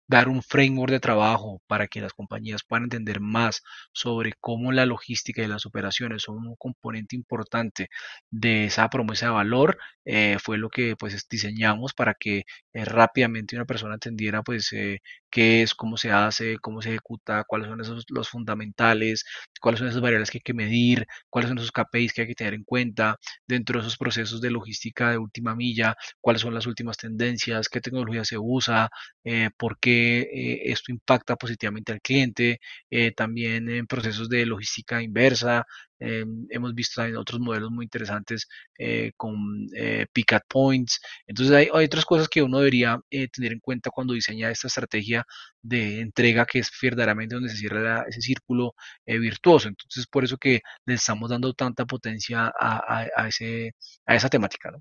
dar 0.08 0.30
un 0.30 0.42
framework 0.42 0.92
de 0.92 1.00
trabajo 1.00 1.62
para 1.68 1.88
que 1.88 2.02
las 2.02 2.14
compañías 2.14 2.64
puedan 2.64 2.84
entender 2.86 3.20
más 3.20 3.62
sobre 3.92 4.34
cómo 4.40 4.72
la 4.72 4.86
logística 4.86 5.42
y 5.44 5.48
las 5.48 5.66
operaciones 5.66 6.24
son 6.24 6.48
un 6.48 6.56
componente 6.56 7.16
importante 7.16 7.90
de 8.30 8.66
esa 8.66 8.90
promesa 8.90 9.28
de 9.28 9.32
valor 9.34 9.78
eh, 10.06 10.38
fue 10.42 10.58
lo 10.58 10.70
que 10.70 10.96
pues 10.96 11.28
diseñamos 11.30 11.94
para 11.94 12.14
que 12.14 12.44
eh, 12.74 12.86
rápidamente 12.86 13.56
una 13.56 13.66
persona 13.66 13.96
entendiera 13.96 14.44
pues 14.44 14.72
eh, 14.74 15.02
qué 15.30 15.62
es, 15.64 15.74
cómo 15.76 15.98
se 15.98 16.12
hace, 16.12 16.58
cómo 16.60 16.82
se 16.82 16.90
ejecuta, 16.90 17.44
cuáles 17.48 17.68
son 17.70 17.82
esos 17.82 18.06
los 18.10 18.30
fundamentales, 18.30 19.26
cuáles 19.62 19.80
son 19.80 19.88
esas 19.90 20.02
variables 20.02 20.32
que 20.32 20.38
hay 20.38 20.42
que 20.42 20.54
medir, 20.54 21.06
cuáles 21.30 21.50
son 21.50 21.58
esos 21.58 21.72
KPIs 21.72 22.14
que 22.14 22.22
hay 22.22 22.28
que 22.28 22.36
tener 22.36 22.54
en 22.54 22.64
cuenta 22.64 23.18
dentro 23.48 23.80
de 23.80 23.82
esos 23.86 23.98
procesos 23.98 24.42
de 24.42 24.52
logística 24.52 25.12
de 25.12 25.18
última 25.18 25.56
milla, 25.56 25.96
cuáles 26.22 26.42
son 26.42 26.54
las 26.54 26.68
últimas 26.68 26.98
tendencias, 26.98 27.70
qué 27.70 27.82
tecnología 27.82 28.26
se 28.26 28.38
usa, 28.38 28.90
eh, 29.24 29.50
por 29.58 29.80
qué 29.80 30.22
eh, 30.22 30.62
esto 30.72 30.92
impacta 30.92 31.36
positivamente 31.36 31.92
al 31.92 32.02
cliente, 32.02 32.60
eh, 32.90 33.12
también 33.12 33.70
en 33.70 33.88
procesos 33.88 34.30
de 34.30 34.46
logística 34.46 35.02
inversa, 35.02 35.66
eh, 36.00 36.26
hemos 36.50 36.74
visto 36.74 37.02
también 37.02 37.18
otros 37.18 37.40
modelos 37.40 37.72
muy 37.72 37.86
interesantes 37.86 38.48
eh, 38.78 39.12
con 39.16 39.68
eh, 39.76 40.06
pick 40.12 40.34
at 40.34 40.44
points. 40.48 41.00
Entonces 41.26 41.56
hay, 41.56 41.86
otras 41.86 42.06
cosas 42.06 42.28
que 42.28 42.42
uno 42.42 42.60
debería 42.60 43.00
eh, 43.10 43.28
tener 43.30 43.54
en 43.54 43.60
cuenta 43.60 43.90
cuando 43.90 44.14
diseña 44.14 44.52
esta 44.52 44.68
estrategia 44.68 45.26
de 45.62 46.02
entrega 46.02 46.46
que 46.46 46.60
es 46.60 46.72
verdaderamente 46.82 47.36
donde 47.36 47.50
se 47.50 47.58
cierra 47.58 48.06
ese 48.08 48.22
círculo 48.22 48.74
virtuoso. 49.06 49.68
Entonces 49.70 50.08
por 50.08 50.24
eso 50.24 50.38
que 50.38 50.62
le 50.86 50.96
estamos 50.96 51.30
dando 51.30 51.54
tanta 51.54 51.86
potencia 51.86 52.52
a, 52.60 53.28
ese, 53.28 53.74
a 54.06 54.16
esa 54.16 54.30
temática. 54.30 54.72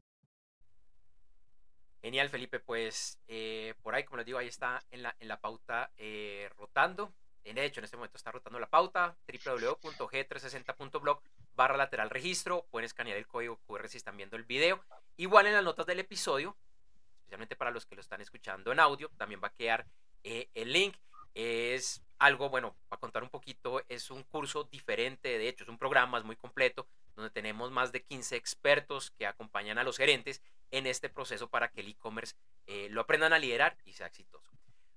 Genial, 2.03 2.29
Felipe. 2.29 2.61
Pues 2.61 3.19
por 3.83 3.95
ahí, 3.95 4.05
como 4.05 4.19
les 4.19 4.27
digo, 4.27 4.39
ahí 4.39 4.49
está 4.49 4.81
en 4.91 5.03
la, 5.03 5.17
en 5.19 5.29
la 5.29 5.41
pauta 5.41 5.91
rotando. 6.57 7.13
En 7.47 7.59
hecho, 7.59 7.79
en 7.79 7.85
este 7.85 7.97
momento 7.97 8.17
está 8.17 8.33
rotando 8.33 8.59
la 8.59 8.69
pauta 8.69 9.17
www.g360.blog 9.29 11.23
barra 11.55 11.77
lateral 11.77 12.11
registro. 12.11 12.67
Pueden 12.73 12.87
escanear 12.87 13.17
el 13.17 13.29
código 13.29 13.61
QR 13.69 13.89
si 13.89 13.99
están 13.99 14.17
viendo 14.17 14.37
el 14.37 14.43
video. 14.43 14.83
Igual 15.17 15.47
en 15.47 15.53
las 15.53 15.63
notas 15.63 15.87
del 15.87 16.01
episodio, 16.01 16.57
especialmente 17.21 17.55
para 17.55 17.71
los 17.71 17.87
que 17.87 17.95
lo 17.95 18.01
están 18.01 18.21
escuchando 18.21 18.73
en 18.73 18.81
audio, 18.81 19.11
también 19.17 19.41
va 19.41 19.49
a 19.49 19.55
quedar 19.55 19.87
eh, 20.25 20.51
el 20.55 20.73
link. 20.73 20.97
Es 21.35 22.03
algo, 22.19 22.51
bueno, 22.51 22.75
para 22.89 22.99
contar 22.99 23.23
un 23.23 23.31
poquito, 23.31 23.81
es 23.89 24.11
un 24.11 24.25
curso 24.25 24.65
diferente, 24.65 25.39
de 25.39 25.49
hecho, 25.49 25.63
es 25.63 25.71
un 25.71 25.79
programa, 25.79 26.19
es 26.19 26.25
muy 26.25 26.35
completo, 26.35 26.89
donde 27.15 27.31
tenemos 27.31 27.71
más 27.71 27.93
de 27.93 28.03
15 28.03 28.35
expertos 28.35 29.13
que 29.13 29.25
acompañan 29.25 29.79
a 29.79 29.85
los 29.85 29.99
gerentes 29.99 30.43
en 30.73 30.89
este 30.89 31.09
proceso 31.09 31.49
para 31.49 31.69
que 31.69 31.83
el 31.83 31.89
e-commerce 31.91 32.35
eh, 32.67 32.89
lo 32.91 33.03
aprendan 33.03 33.33
a 33.33 33.39
liderar 33.39 33.77
y 33.85 33.93
sea 33.93 34.09
exitoso. 34.09 34.51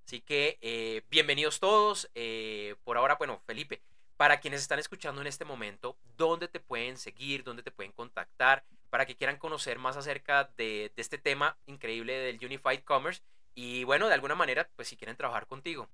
Así 0.10 0.22
que 0.22 0.58
eh, 0.64 1.04
bienvenidos 1.12 1.60
todos. 1.60 2.10
Eh, 2.16 2.74
por 2.84 2.98
ahora, 2.98 3.14
bueno, 3.18 3.44
Felipe, 3.46 3.80
para 4.18 4.40
quienes 4.40 4.60
están 4.60 4.80
escuchando 4.80 5.22
en 5.22 5.28
este 5.28 5.46
momento, 5.46 5.98
¿dónde 6.18 6.48
te 6.48 6.60
pueden 6.60 6.98
seguir? 6.98 7.44
¿Dónde 7.44 7.62
te 7.62 7.70
pueden 7.70 7.92
contactar? 7.92 8.64
Para 8.90 9.06
que 9.06 9.16
quieran 9.16 9.38
conocer 9.38 9.78
más 9.78 9.98
acerca 9.98 10.46
de, 10.58 10.92
de 10.96 11.02
este 11.04 11.20
tema 11.20 11.60
increíble 11.68 12.14
del 12.14 12.44
Unified 12.44 12.80
Commerce. 12.86 13.22
Y 13.54 13.84
bueno, 13.84 14.08
de 14.08 14.16
alguna 14.16 14.34
manera, 14.34 14.68
pues 14.76 14.88
si 14.88 14.98
quieren 14.98 15.16
trabajar 15.16 15.46
contigo. 15.46 15.88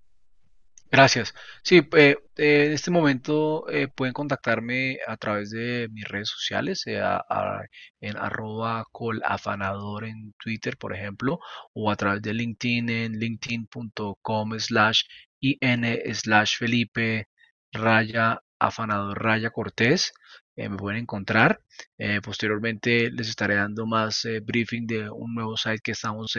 Gracias. 0.91 1.33
Sí, 1.63 1.77
eh, 1.97 2.15
eh, 2.37 2.65
en 2.67 2.71
este 2.73 2.89
momento 2.91 3.67
eh, 3.69 3.87
pueden 3.89 4.13
contactarme 4.13 4.99
a 5.07 5.17
través 5.17 5.49
de 5.49 5.89
mis 5.91 6.05
redes 6.07 6.29
sociales, 6.29 6.83
a- 6.87 7.63
en 7.99 8.15
arroba 8.17 8.85
colafanador 8.91 10.05
en 10.05 10.33
Twitter, 10.41 10.77
por 10.77 10.95
ejemplo, 10.95 11.39
o 11.73 11.91
a 11.91 11.95
través 11.95 12.21
de 12.21 12.33
LinkedIn 12.33 12.89
en 12.89 13.19
linkedin.com 13.19 14.59
slash 14.59 15.01
in 15.41 15.83
slash 16.13 16.57
Felipe 16.57 17.27
raya 17.73 18.39
afanador 18.59 19.21
raya 19.21 19.49
Cortés. 19.51 20.13
Eh, 20.55 20.69
me 20.69 20.77
pueden 20.77 21.01
encontrar. 21.01 21.61
Eh, 21.97 22.21
posteriormente 22.21 23.11
les 23.11 23.29
estaré 23.29 23.55
dando 23.55 23.85
más 23.85 24.25
eh, 24.25 24.39
briefing 24.39 24.87
de 24.87 25.09
un 25.09 25.35
nuevo 25.35 25.57
site 25.57 25.81
que 25.83 25.91
estamos 25.91 26.33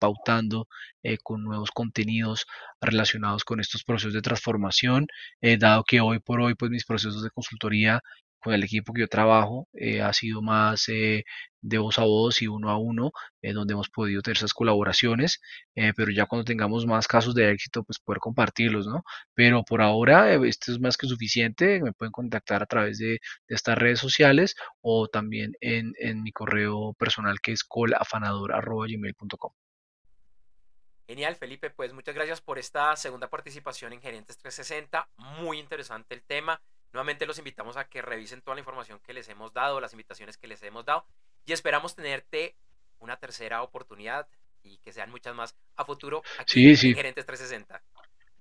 pautando 0.00 0.68
con 1.22 1.42
nuevos 1.42 1.70
contenidos 1.72 2.46
relacionados 2.80 3.44
con 3.44 3.60
estos 3.60 3.82
procesos 3.84 4.14
de 4.14 4.22
transformación, 4.22 5.06
dado 5.58 5.84
que 5.84 6.00
hoy 6.00 6.20
por 6.20 6.40
hoy 6.40 6.54
pues 6.54 6.70
mis 6.70 6.84
procesos 6.84 7.22
de 7.22 7.30
consultoría 7.30 8.00
con 8.42 8.54
el 8.54 8.64
equipo 8.64 8.92
que 8.92 9.02
yo 9.02 9.08
trabajo 9.08 9.68
eh, 9.74 10.02
ha 10.02 10.12
sido 10.12 10.42
más 10.42 10.88
eh, 10.88 11.24
de 11.62 11.78
voz 11.78 11.98
a 11.98 12.02
voz 12.02 12.42
y 12.42 12.48
uno 12.48 12.70
a 12.70 12.78
uno, 12.78 13.12
eh, 13.40 13.52
donde 13.52 13.72
hemos 13.74 13.88
podido 13.88 14.20
tener 14.20 14.36
esas 14.36 14.52
colaboraciones, 14.52 15.40
eh, 15.76 15.92
pero 15.96 16.10
ya 16.10 16.26
cuando 16.26 16.44
tengamos 16.44 16.86
más 16.86 17.06
casos 17.06 17.34
de 17.34 17.50
éxito, 17.50 17.84
pues 17.84 17.98
poder 18.00 18.18
compartirlos, 18.20 18.86
¿no? 18.86 19.04
Pero 19.34 19.62
por 19.64 19.80
ahora 19.80 20.34
esto 20.34 20.72
es 20.72 20.80
más 20.80 20.96
que 20.96 21.06
suficiente, 21.06 21.80
me 21.80 21.92
pueden 21.92 22.12
contactar 22.12 22.62
a 22.62 22.66
través 22.66 22.98
de, 22.98 23.20
de 23.48 23.54
estas 23.54 23.78
redes 23.78 24.00
sociales 24.00 24.56
o 24.80 25.08
también 25.08 25.52
en, 25.60 25.92
en 25.98 26.22
mi 26.22 26.32
correo 26.32 26.94
personal 26.98 27.40
que 27.40 27.52
es 27.52 27.64
colafanador.gmail.com. 27.64 29.52
Genial, 31.06 31.36
Felipe. 31.36 31.70
Pues 31.70 31.92
muchas 31.92 32.14
gracias 32.14 32.40
por 32.40 32.58
esta 32.58 32.96
segunda 32.96 33.28
participación 33.28 33.92
en 33.92 34.00
Gerentes 34.00 34.38
360. 34.38 35.08
Muy 35.16 35.58
interesante 35.58 36.14
el 36.14 36.22
tema. 36.22 36.60
Nuevamente 36.92 37.26
los 37.26 37.38
invitamos 37.38 37.76
a 37.76 37.88
que 37.88 38.02
revisen 38.02 38.42
toda 38.42 38.54
la 38.56 38.60
información 38.60 39.00
que 39.00 39.12
les 39.14 39.28
hemos 39.28 39.52
dado, 39.52 39.80
las 39.80 39.92
invitaciones 39.92 40.36
que 40.38 40.46
les 40.48 40.62
hemos 40.62 40.84
dado 40.84 41.06
y 41.44 41.52
esperamos 41.52 41.94
tenerte 41.96 42.56
una 42.98 43.16
tercera 43.18 43.62
oportunidad 43.62 44.28
y 44.62 44.78
que 44.78 44.92
sean 44.92 45.10
muchas 45.10 45.34
más 45.34 45.56
a 45.76 45.84
futuro 45.84 46.26
aquí 46.36 46.64
Sí, 46.64 46.76
en 46.76 46.76
sí. 46.76 46.94
Gerentes 46.94 47.26
360. 47.26 47.82